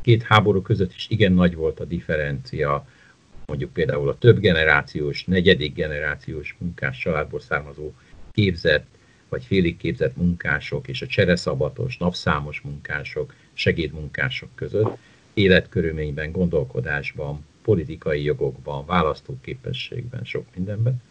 Két 0.00 0.22
háború 0.22 0.62
között 0.62 0.92
is 0.94 1.06
igen 1.08 1.32
nagy 1.32 1.54
volt 1.54 1.80
a 1.80 1.84
differencia, 1.84 2.86
mondjuk 3.52 3.72
például 3.72 4.08
a 4.08 4.18
több 4.18 4.38
generációs, 4.38 5.24
negyedik 5.24 5.74
generációs 5.74 6.56
munkás 6.58 6.98
családból 6.98 7.40
származó 7.40 7.92
képzett 8.30 8.86
vagy 9.28 9.44
félig 9.44 9.76
képzett 9.76 10.16
munkások 10.16 10.88
és 10.88 11.02
a 11.02 11.06
csereszabatos, 11.06 11.96
napszámos 11.96 12.60
munkások, 12.60 13.34
segédmunkások 13.52 14.48
között 14.54 14.96
életkörülményben, 15.34 16.32
gondolkodásban, 16.32 17.44
politikai 17.62 18.22
jogokban, 18.22 18.86
választóképességben, 18.86 20.24
sok 20.24 20.46
mindenben. 20.54 21.02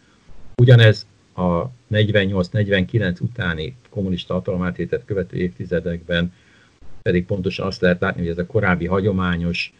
Ugyanez 0.56 1.06
a 1.34 1.68
48-49 1.92 3.20
utáni 3.20 3.76
kommunista 3.88 4.34
hatalomátvételt 4.34 5.04
követő 5.04 5.36
évtizedekben 5.36 6.32
pedig 7.02 7.26
pontosan 7.26 7.66
azt 7.66 7.80
lehet 7.80 8.00
látni, 8.00 8.20
hogy 8.20 8.30
ez 8.30 8.38
a 8.38 8.46
korábbi 8.46 8.86
hagyományos, 8.86 9.72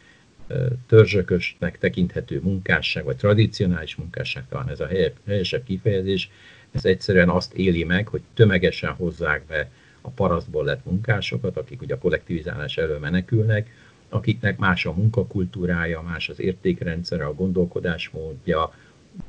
törzsökösnek 0.87 1.78
tekinthető 1.78 2.40
munkásság, 2.42 3.05
vagy 3.05 3.16
tradicionális 3.16 3.96
munkásság, 3.96 4.44
talán 4.48 4.68
ez 4.68 4.81
a 4.81 4.88
helyesebb 5.26 5.64
kifejezés, 5.64 6.31
ez 6.70 6.85
egyszerűen 6.85 7.28
azt 7.28 7.55
éli 7.55 7.85
meg, 7.85 8.09
hogy 8.09 8.20
tömegesen 8.35 8.92
hozzák 8.92 9.44
be 9.46 9.70
a 10.00 10.11
parasztból 10.11 10.64
lett 10.64 10.85
munkásokat, 10.85 11.57
akik 11.57 11.83
ugye 11.83 11.94
a 11.94 11.98
kollektivizálás 11.98 12.76
elől 12.76 12.98
menekülnek, 12.98 13.70
akiknek 14.09 14.59
más 14.59 14.87
a 14.87 14.92
munkakultúrája, 14.92 16.00
más 16.00 16.28
az 16.28 16.40
értékrendszere, 16.40 17.24
a 17.24 17.35
gondolkodásmódja, 17.35 18.74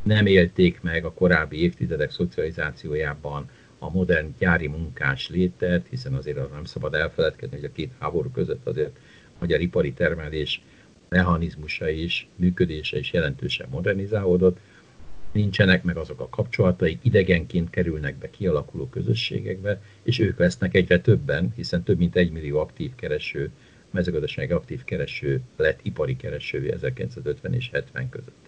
nem 0.02 0.26
élték 0.26 0.82
meg 0.82 1.06
a 1.06 1.13
korábbi 1.13 1.62
évtizedek 1.62 2.12
szocializációjában 2.12 3.49
a 3.78 3.89
modern 3.89 4.36
gyári 4.39 4.67
munkás 4.67 5.30
létet, 5.30 5.88
hiszen 5.89 6.13
azért 6.13 6.38
arra 6.38 6.54
nem 6.54 6.65
szabad 6.65 6.93
elfeledkezni, 6.93 7.56
hogy 7.56 7.65
a 7.65 7.71
két 7.71 7.91
háború 7.99 8.30
között 8.30 8.67
azért 8.67 8.97
a 9.28 9.38
magyar 9.39 9.62
ipari 9.62 9.93
termelés 9.93 10.62
mechanizmusa 11.13 11.89
is, 11.89 12.28
működése 12.36 12.97
is 12.97 13.13
jelentősen 13.13 13.67
modernizálódott, 13.69 14.58
nincsenek 15.32 15.84
meg 15.84 15.97
azok 15.97 16.19
a 16.19 16.30
kapcsolataik, 16.30 16.99
idegenként 17.02 17.69
kerülnek 17.69 18.17
be 18.17 18.30
kialakuló 18.30 18.88
közösségekbe, 18.89 19.82
és 20.04 20.19
ők 20.19 20.39
lesznek 20.39 20.76
egyre 20.76 20.99
többen, 20.99 21.54
hiszen 21.56 21.84
több 21.84 21.97
mint 21.97 22.15
egy 22.15 22.32
millió 22.32 22.60
aktív 22.60 22.95
kereső, 22.95 23.52
mezőgazdasági 23.91 24.52
aktív 24.52 24.84
kereső 24.84 25.41
lett 25.58 25.80
ipari 25.82 26.15
kereső 26.15 26.71
1950 26.71 27.54
és 27.54 27.69
70 27.73 28.10
között. 28.10 28.45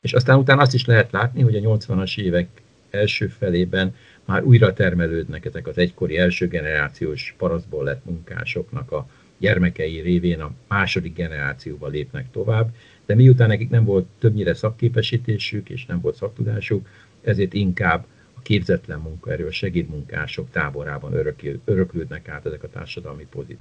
És 0.00 0.12
aztán 0.12 0.38
utána 0.38 0.62
azt 0.62 0.74
is 0.74 0.84
lehet 0.84 1.12
látni, 1.12 1.42
hogy 1.42 1.56
a 1.56 1.60
80-as 1.60 2.18
évek 2.18 2.48
első 2.90 3.26
felében 3.26 3.94
már 4.24 4.42
újra 4.42 4.72
termelődnek 4.72 5.44
ezek 5.44 5.66
az 5.66 5.78
egykori 5.78 6.18
első 6.18 6.48
generációs 6.48 7.34
parasztból 7.38 7.84
lett 7.84 8.04
munkásoknak 8.04 8.92
a 8.92 9.08
gyermekei 9.38 10.00
révén 10.00 10.40
a 10.40 10.52
második 10.68 11.14
generációba 11.14 11.86
lépnek 11.86 12.30
tovább, 12.30 12.74
de 13.06 13.14
miután 13.14 13.48
nekik 13.48 13.70
nem 13.70 13.84
volt 13.84 14.06
többnyire 14.18 14.54
szakképesítésük 14.54 15.68
és 15.68 15.86
nem 15.86 16.00
volt 16.00 16.16
szaktudásuk, 16.16 16.88
ezért 17.22 17.54
inkább 17.54 18.06
a 18.34 18.40
képzetlen 18.42 18.98
munkaerő, 19.00 19.46
a 19.46 19.52
segédmunkások 19.52 20.50
táborában 20.50 21.34
öröklődnek 21.64 22.28
át 22.28 22.46
ezek 22.46 22.62
a 22.62 22.68
társadalmi 22.68 23.26
pozíciók. 23.30 23.60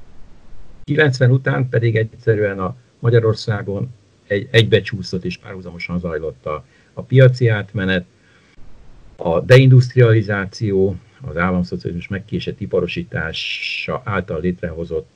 90 0.83 1.31
után 1.31 1.69
pedig 1.69 1.95
egyszerűen 1.95 2.59
a 2.59 2.75
Magyarországon 2.99 3.93
egy, 4.27 4.47
egybecsúszott 4.51 5.25
és 5.25 5.38
párhuzamosan 5.38 5.99
zajlott 5.99 6.45
a, 6.45 6.65
a 6.93 7.01
piaci 7.01 7.47
átmenet, 7.47 8.05
a 9.15 9.39
deindustrializáció, 9.39 10.95
az 11.21 11.38
államszocializmus 11.38 12.07
megkésett 12.07 12.59
iparosítása 12.59 14.01
által 14.05 14.41
létrehozott 14.41 15.14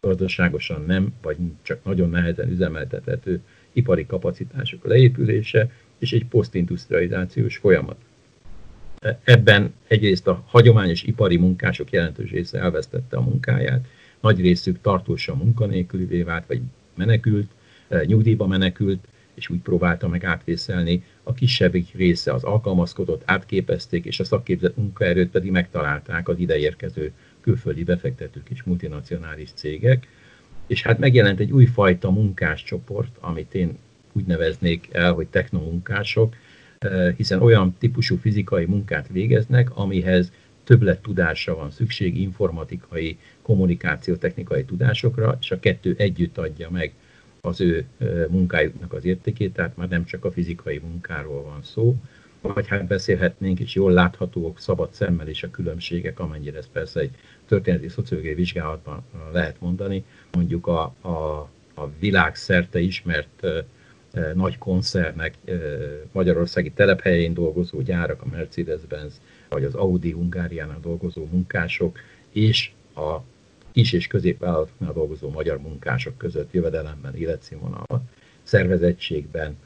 gazdaságosan 0.00 0.84
nem, 0.86 1.12
vagy 1.22 1.36
csak 1.62 1.84
nagyon 1.84 2.10
nehezen 2.10 2.50
üzemeltethető 2.50 3.40
ipari 3.72 4.06
kapacitások 4.06 4.84
leépülése, 4.84 5.70
és 5.98 6.12
egy 6.12 6.26
posztindustrializációs 6.26 7.56
folyamat. 7.56 7.96
Ebben 9.24 9.74
egyrészt 9.86 10.26
a 10.26 10.44
hagyományos 10.46 11.02
ipari 11.02 11.36
munkások 11.36 11.90
jelentős 11.90 12.30
része 12.30 12.58
elvesztette 12.58 13.16
a 13.16 13.20
munkáját, 13.20 13.86
nagy 14.20 14.40
részük 14.40 14.80
tartósan 14.80 15.36
munkanélkülivé 15.36 16.22
vált, 16.22 16.46
vagy 16.46 16.60
menekült, 16.94 17.50
eh, 17.88 18.02
nyugdíjba 18.04 18.46
menekült, 18.46 19.06
és 19.34 19.48
úgy 19.48 19.60
próbálta 19.60 20.08
meg 20.08 20.24
átvészelni, 20.24 21.04
a 21.22 21.32
kisebbik 21.32 21.94
része 21.94 22.32
az 22.32 22.44
alkalmazkodott, 22.44 23.22
átképezték, 23.24 24.04
és 24.04 24.20
a 24.20 24.24
szakképzett 24.24 24.76
munkaerőt 24.76 25.30
pedig 25.30 25.50
megtalálták 25.50 26.28
az 26.28 26.38
ideérkező 26.38 27.12
külföldi 27.50 27.84
befektetők 27.84 28.50
és 28.50 28.62
multinacionális 28.62 29.50
cégek, 29.54 30.06
és 30.66 30.82
hát 30.82 30.98
megjelent 30.98 31.40
egy 31.40 31.50
újfajta 31.50 32.10
munkáscsoport, 32.10 33.16
amit 33.20 33.54
én 33.54 33.78
úgy 34.12 34.24
neveznék 34.24 34.88
el, 34.92 35.12
hogy 35.12 35.26
technomunkások, 35.26 36.34
eh, 36.78 37.14
hiszen 37.16 37.42
olyan 37.42 37.74
típusú 37.78 38.16
fizikai 38.16 38.64
munkát 38.64 39.08
végeznek, 39.08 39.76
amihez 39.76 40.32
többlet 40.64 41.02
tudásra 41.02 41.54
van 41.54 41.70
szükség, 41.70 42.20
informatikai, 42.20 43.18
kommunikációtechnikai 43.42 44.64
tudásokra, 44.64 45.38
és 45.40 45.50
a 45.50 45.60
kettő 45.60 45.94
együtt 45.98 46.38
adja 46.38 46.70
meg 46.70 46.92
az 47.40 47.60
ő 47.60 47.84
munkájuknak 48.28 48.92
az 48.92 49.04
értékét, 49.04 49.52
tehát 49.52 49.76
már 49.76 49.88
nem 49.88 50.04
csak 50.04 50.24
a 50.24 50.30
fizikai 50.30 50.78
munkáról 50.78 51.42
van 51.42 51.62
szó, 51.62 51.96
vagy 52.40 52.66
hát 52.66 52.86
beszélhetnénk, 52.86 53.60
és 53.60 53.74
jól 53.74 53.92
láthatóak 53.92 54.58
szabad 54.58 54.92
szemmel 54.92 55.28
is 55.28 55.42
a 55.42 55.50
különbségek, 55.50 56.18
amennyire 56.18 56.58
ez 56.58 56.68
persze 56.72 57.00
egy 57.00 57.10
történeti 57.46 57.88
szociológiai 57.88 58.34
vizsgálatban 58.34 59.02
lehet 59.32 59.60
mondani. 59.60 60.04
Mondjuk 60.32 60.66
a, 60.66 60.94
a, 61.00 61.48
a 61.74 61.90
világszerte 61.98 62.78
ismert 62.78 63.46
nagy 64.34 64.58
koncernek 64.58 65.34
magyarországi 66.12 66.70
telephelyén 66.70 67.34
dolgozó 67.34 67.80
gyárak, 67.80 68.22
a 68.22 68.28
Mercedes-Benz, 68.30 69.20
vagy 69.48 69.64
az 69.64 69.74
Audi 69.74 70.10
Hungáriánál 70.10 70.80
dolgozó 70.80 71.26
munkások, 71.30 71.98
és 72.32 72.70
a 72.94 73.18
kis 73.72 73.92
és 73.92 74.06
középvállalatoknál 74.06 74.92
dolgozó 74.92 75.30
magyar 75.30 75.58
munkások 75.58 76.18
között 76.18 76.52
jövedelemben, 76.52 77.16
életszínvonalban, 77.16 78.08
szervezettségben, 78.42 79.56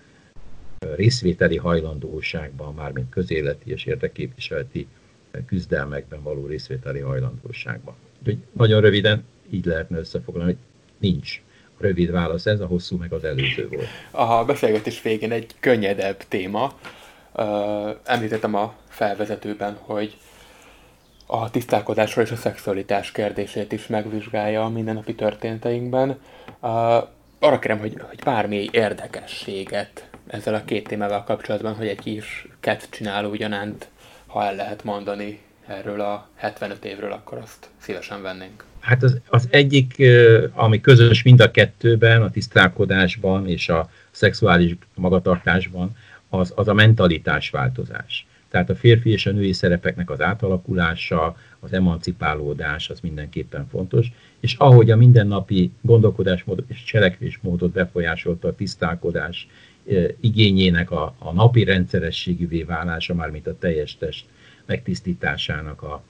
részvételi 0.94 1.56
hajlandóságban, 1.56 2.74
mármint 2.74 3.10
közéleti 3.10 3.70
és 3.70 3.84
érdekképviseleti 3.84 4.86
küzdelmekben 5.46 6.22
való 6.22 6.46
részvételi 6.46 7.00
hajlandóságban. 7.00 7.94
Úgyhogy 8.18 8.38
nagyon 8.52 8.80
röviden 8.80 9.24
így 9.50 9.64
lehetne 9.64 9.98
összefoglalni, 9.98 10.52
hogy 10.52 10.60
nincs. 10.98 11.42
A 11.78 11.82
rövid 11.82 12.10
válasz 12.10 12.46
ez, 12.46 12.60
a 12.60 12.66
hosszú 12.66 12.96
meg 12.96 13.12
az 13.12 13.24
előző 13.24 13.68
volt. 13.68 13.86
A 14.10 14.44
beszélgetés 14.44 15.02
végén 15.02 15.32
egy 15.32 15.54
könnyedebb 15.60 16.16
téma. 16.28 16.78
Említettem 18.04 18.54
a 18.54 18.74
felvezetőben, 18.88 19.76
hogy 19.80 20.16
a 21.26 21.50
tisztálkodásról 21.50 22.24
és 22.24 22.30
a 22.30 22.36
szexualitás 22.36 23.12
kérdését 23.12 23.72
is 23.72 23.86
megvizsgálja 23.86 24.64
a 24.64 24.68
mindennapi 24.68 25.14
történeteinkben. 25.14 26.18
Arra 27.38 27.58
kérem, 27.58 27.78
hogy, 27.78 27.96
hogy 28.08 28.18
bármi 28.24 28.68
érdekességet 28.72 30.08
ezzel 30.34 30.54
a 30.54 30.64
két 30.64 30.88
témával 30.88 31.24
kapcsolatban, 31.24 31.74
hogy 31.74 31.86
egy 31.86 31.98
kis 31.98 32.48
kett 32.60 32.86
csináló 32.90 33.30
ugyanánt, 33.30 33.88
ha 34.26 34.44
el 34.44 34.54
lehet 34.54 34.84
mondani 34.84 35.40
erről 35.66 36.00
a 36.00 36.28
75 36.34 36.84
évről, 36.84 37.12
akkor 37.12 37.38
azt 37.38 37.68
szívesen 37.78 38.22
vennénk. 38.22 38.64
Hát 38.80 39.02
az, 39.02 39.20
az 39.28 39.48
egyik, 39.50 40.02
ami 40.52 40.80
közös 40.80 41.22
mind 41.22 41.40
a 41.40 41.50
kettőben, 41.50 42.22
a 42.22 42.30
tisztálkodásban 42.30 43.48
és 43.48 43.68
a 43.68 43.88
szexuális 44.10 44.76
magatartásban, 44.94 45.96
az, 46.28 46.52
az 46.56 46.68
a 46.68 46.74
mentalitás 46.74 47.50
változás. 47.50 48.26
Tehát 48.48 48.70
a 48.70 48.74
férfi 48.74 49.10
és 49.10 49.26
a 49.26 49.30
női 49.30 49.52
szerepeknek 49.52 50.10
az 50.10 50.20
átalakulása, 50.20 51.36
az 51.60 51.72
emancipálódás 51.72 52.90
az 52.90 53.00
mindenképpen 53.00 53.66
fontos, 53.70 54.12
és 54.40 54.54
ahogy 54.54 54.90
a 54.90 54.96
mindennapi 54.96 55.72
gondolkodásmódot 55.80 56.70
és 56.70 56.84
cselekvésmódot 56.84 57.70
befolyásolta 57.70 58.48
a 58.48 58.54
tisztálkodás 58.54 59.48
igényének 60.20 60.90
a, 60.90 61.14
a 61.18 61.32
napi 61.32 61.64
rendszerességűvé 61.64 62.62
válása, 62.62 63.14
mármint 63.14 63.46
a 63.46 63.58
teljes 63.58 63.96
test 63.96 64.26
megtisztításának 64.66 65.82
a, 65.82 66.02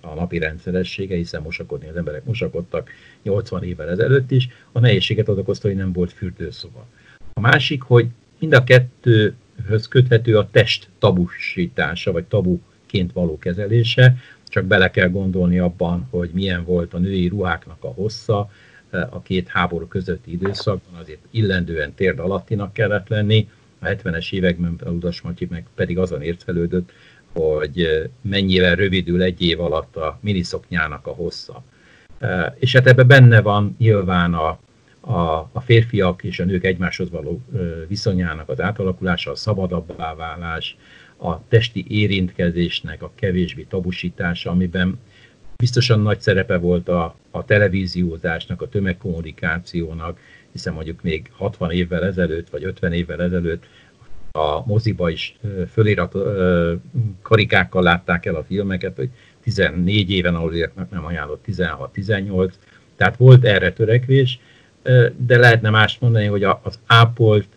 a 0.00 0.14
napi 0.14 0.38
rendszeressége, 0.38 1.16
hiszen 1.16 1.42
mosakodni 1.42 1.88
az 1.88 1.96
emberek 1.96 2.24
mosakodtak 2.24 2.90
80 3.22 3.64
évvel 3.64 3.88
ezelőtt 3.88 4.30
is, 4.30 4.48
a 4.72 4.80
nehézséget 4.80 5.28
az 5.28 5.38
okozta, 5.38 5.68
hogy 5.68 5.76
nem 5.76 5.92
volt 5.92 6.12
fürdőszoba. 6.12 6.86
A 7.32 7.40
másik, 7.40 7.82
hogy 7.82 8.06
mind 8.38 8.52
a 8.52 8.64
kettő 8.64 9.34
höz 9.66 9.88
köthető 9.88 10.38
a 10.38 10.48
test 10.50 10.88
tabusítása, 10.98 12.12
vagy 12.12 12.24
tabuként 12.24 13.12
való 13.12 13.38
kezelése, 13.38 14.16
csak 14.48 14.64
bele 14.64 14.90
kell 14.90 15.08
gondolni 15.08 15.58
abban, 15.58 16.06
hogy 16.10 16.30
milyen 16.32 16.64
volt 16.64 16.94
a 16.94 16.98
női 16.98 17.28
ruháknak 17.28 17.84
a 17.84 17.88
hossza, 17.88 18.50
a 18.90 19.22
két 19.22 19.48
háború 19.48 19.86
közötti 19.86 20.32
időszakban 20.32 21.00
azért 21.00 21.20
illendően 21.30 21.94
térd 21.94 22.18
alattinak 22.18 22.72
kellett 22.72 23.08
lenni, 23.08 23.48
a 23.78 23.86
70-es 23.86 24.32
években 24.32 24.80
Udas 24.86 25.20
Matyi 25.20 25.46
meg 25.50 25.66
pedig 25.74 25.98
azon 25.98 26.22
értfelődött, 26.22 26.92
hogy 27.32 27.80
eh, 27.80 28.02
mennyivel 28.20 28.74
rövidül 28.74 29.22
egy 29.22 29.42
év 29.42 29.60
alatt 29.60 29.96
a 29.96 30.18
miniszoknyának 30.20 31.06
a 31.06 31.10
hossza. 31.10 31.62
Eh, 32.18 32.52
és 32.58 32.72
hát 32.72 32.86
ebben 32.86 33.06
benne 33.06 33.40
van 33.40 33.74
nyilván 33.78 34.34
a, 34.34 34.58
a, 35.00 35.48
a 35.52 35.60
férfiak 35.60 36.22
és 36.24 36.40
a 36.40 36.44
nők 36.44 36.64
egymáshoz 36.64 37.10
való 37.10 37.40
viszonyának 37.88 38.48
az 38.48 38.60
átalakulása, 38.60 39.30
a 39.30 39.34
szabadabbá 39.34 40.14
válás, 40.14 40.76
a 41.16 41.48
testi 41.48 41.84
érintkezésnek 41.88 43.02
a 43.02 43.12
kevésbé 43.14 43.62
tabusítása, 43.62 44.50
amiben 44.50 44.98
biztosan 45.56 46.00
nagy 46.00 46.20
szerepe 46.20 46.56
volt 46.56 46.88
a, 46.88 47.16
a 47.30 47.44
televíziózásnak, 47.44 48.62
a 48.62 48.68
tömegkommunikációnak, 48.68 50.18
hiszen 50.52 50.72
mondjuk 50.72 51.02
még 51.02 51.30
60 51.36 51.70
évvel 51.70 52.04
ezelőtt, 52.04 52.50
vagy 52.50 52.64
50 52.64 52.92
évvel 52.92 53.22
ezelőtt 53.22 53.64
a 54.32 54.66
moziba 54.66 55.10
is 55.10 55.36
fölirat 55.72 56.14
karikákkal 57.22 57.82
látták 57.82 58.26
el 58.26 58.34
a 58.34 58.44
filmeket, 58.44 58.96
hogy 58.96 59.10
14 59.42 60.10
éven 60.10 60.34
aluljaknak 60.34 60.90
nem 60.90 61.04
ajánlott 61.04 61.44
16-18, 61.46 62.52
tehát 62.96 63.16
volt 63.16 63.44
erre 63.44 63.72
törekvés, 63.72 64.38
de 65.16 65.38
lehetne 65.38 65.70
más 65.70 65.98
mondani, 65.98 66.26
hogy 66.26 66.42
az 66.42 66.78
ápolt 66.86 67.48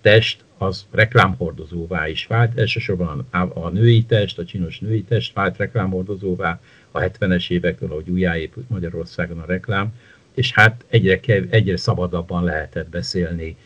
test 0.00 0.44
az 0.58 0.86
reklámhordozóvá 0.90 2.08
is 2.08 2.26
vált, 2.26 2.58
elsősorban 2.58 3.26
a 3.54 3.68
női 3.68 4.04
test, 4.04 4.38
a 4.38 4.44
csinos 4.44 4.78
női 4.78 5.02
test 5.02 5.34
vált 5.34 5.56
reklámhordozóvá 5.56 6.60
a 6.96 7.00
70-es 7.00 7.50
évektől, 7.50 7.90
ahogy 7.90 8.10
újjáépült 8.10 8.70
Magyarországon 8.70 9.38
a 9.38 9.46
reklám, 9.46 9.92
és 10.34 10.52
hát 10.52 10.84
egyre, 10.88 11.20
kev, 11.20 11.44
egyre 11.50 11.76
szabadabban 11.76 12.44
lehetett 12.44 12.88
beszélni 12.88 13.56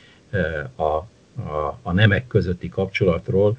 a, 0.74 0.82
a, 0.82 1.78
a 1.82 1.92
nemek 1.92 2.26
közötti 2.26 2.68
kapcsolatról, 2.68 3.56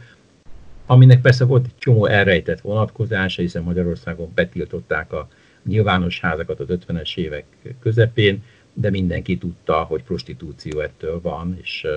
aminek 0.86 1.22
persze 1.22 1.46
volt 1.46 1.66
egy 1.66 1.78
csomó 1.78 2.06
elrejtett 2.06 2.62
vonatkozása, 2.62 3.42
hiszen 3.42 3.64
Magyarországon 3.64 4.32
betiltották 4.36 5.14
a 5.14 5.28
nyilvános 5.64 6.20
házakat 6.20 6.60
az 6.60 6.68
50-es 6.70 7.18
évek 7.18 7.46
közepén, 7.80 8.44
de 8.74 8.90
mindenki 8.90 9.38
tudta, 9.38 9.84
hogy 9.84 10.04
prostitúció 10.04 10.80
ettől 10.80 11.22
van, 11.22 11.58
és 11.62 11.88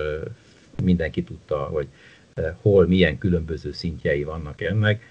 mindenki 0.83 1.23
tudta, 1.23 1.57
hogy 1.57 1.87
hol 2.61 2.87
milyen 2.87 3.17
különböző 3.17 3.71
szintjei 3.71 4.23
vannak 4.23 4.61
ennek. 4.61 5.01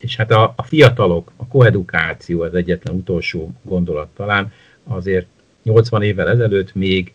És 0.00 0.16
hát 0.16 0.30
a, 0.30 0.52
a 0.56 0.62
fiatalok, 0.62 1.32
a 1.36 1.46
koedukáció 1.46 2.40
az 2.40 2.54
egyetlen 2.54 2.94
utolsó 2.94 3.50
gondolat 3.62 4.08
talán, 4.08 4.52
azért 4.84 5.26
80 5.62 6.02
évvel 6.02 6.28
ezelőtt 6.28 6.74
még 6.74 7.12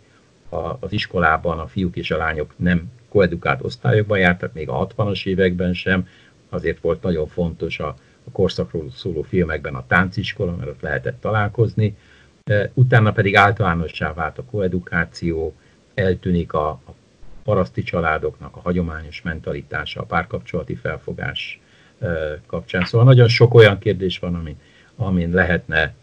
a, 0.49 0.77
az 0.79 0.91
iskolában 0.91 1.59
a 1.59 1.67
fiúk 1.67 1.95
és 1.95 2.11
a 2.11 2.17
lányok 2.17 2.53
nem 2.55 2.91
koedukált 3.09 3.63
osztályokban 3.63 4.19
jártak, 4.19 4.53
még 4.53 4.69
a 4.69 4.87
60-as 4.87 5.25
években 5.25 5.73
sem, 5.73 6.07
azért 6.49 6.81
volt 6.81 7.01
nagyon 7.01 7.27
fontos 7.27 7.79
a, 7.79 7.87
a 8.27 8.31
korszakról 8.31 8.91
szóló 8.91 9.21
filmekben 9.21 9.75
a 9.75 9.87
tánciskola, 9.87 10.55
mert 10.55 10.69
ott 10.69 10.81
lehetett 10.81 11.21
találkozni. 11.21 11.97
Utána 12.73 13.11
pedig 13.11 13.35
általánossá 13.35 14.13
vált 14.13 14.37
a 14.37 14.43
koedukáció, 14.43 15.55
eltűnik 15.93 16.53
a, 16.53 16.69
a 16.69 16.93
paraszti 17.43 17.83
családoknak 17.83 18.55
a 18.55 18.59
hagyományos 18.59 19.21
mentalitása, 19.21 20.01
a 20.01 20.05
párkapcsolati 20.05 20.75
felfogás 20.75 21.59
kapcsán. 22.47 22.85
Szóval 22.85 23.05
nagyon 23.05 23.27
sok 23.27 23.53
olyan 23.53 23.79
kérdés 23.79 24.19
van, 24.19 24.35
amin, 24.35 24.55
amin 24.95 25.31
lehetne 25.31 25.93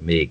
még 0.00 0.30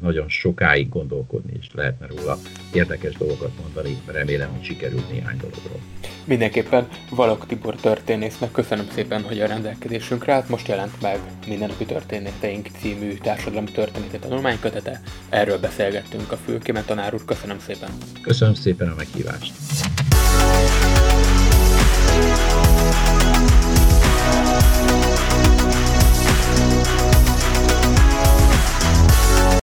nagyon 0.00 0.28
sokáig 0.28 0.88
gondolkodni, 0.88 1.52
és 1.60 1.66
lehetne 1.74 2.06
róla 2.06 2.38
érdekes 2.72 3.14
dolgokat 3.14 3.50
mondani. 3.62 3.96
Remélem, 4.06 4.48
hogy 4.48 4.64
sikerült 4.64 5.10
néhány 5.12 5.36
dologról. 5.36 5.80
Mindenképpen 6.24 6.88
Valak 7.10 7.46
Tibor 7.46 7.74
történésznek 7.74 8.50
köszönöm 8.50 8.86
szépen, 8.90 9.22
hogy 9.22 9.40
a 9.40 9.46
rendelkezésünkre 9.46 10.32
állt. 10.32 10.48
Most 10.48 10.68
jelent 10.68 11.00
meg 11.02 11.18
Mindennapi 11.46 11.84
Történeteink 11.84 12.66
című 12.80 13.14
társadalmi 13.14 13.70
történeti 13.70 14.18
tanulmánykötete. 14.18 15.00
Erről 15.28 15.58
beszélgettünk 15.58 16.32
a 16.32 16.36
főkémet 16.36 16.86
tanár 16.86 17.14
úr. 17.14 17.24
Köszönöm 17.24 17.58
szépen. 17.58 17.90
Köszönöm 18.22 18.54
szépen 18.54 18.88
a 18.88 18.94
meghívást. 18.96 19.52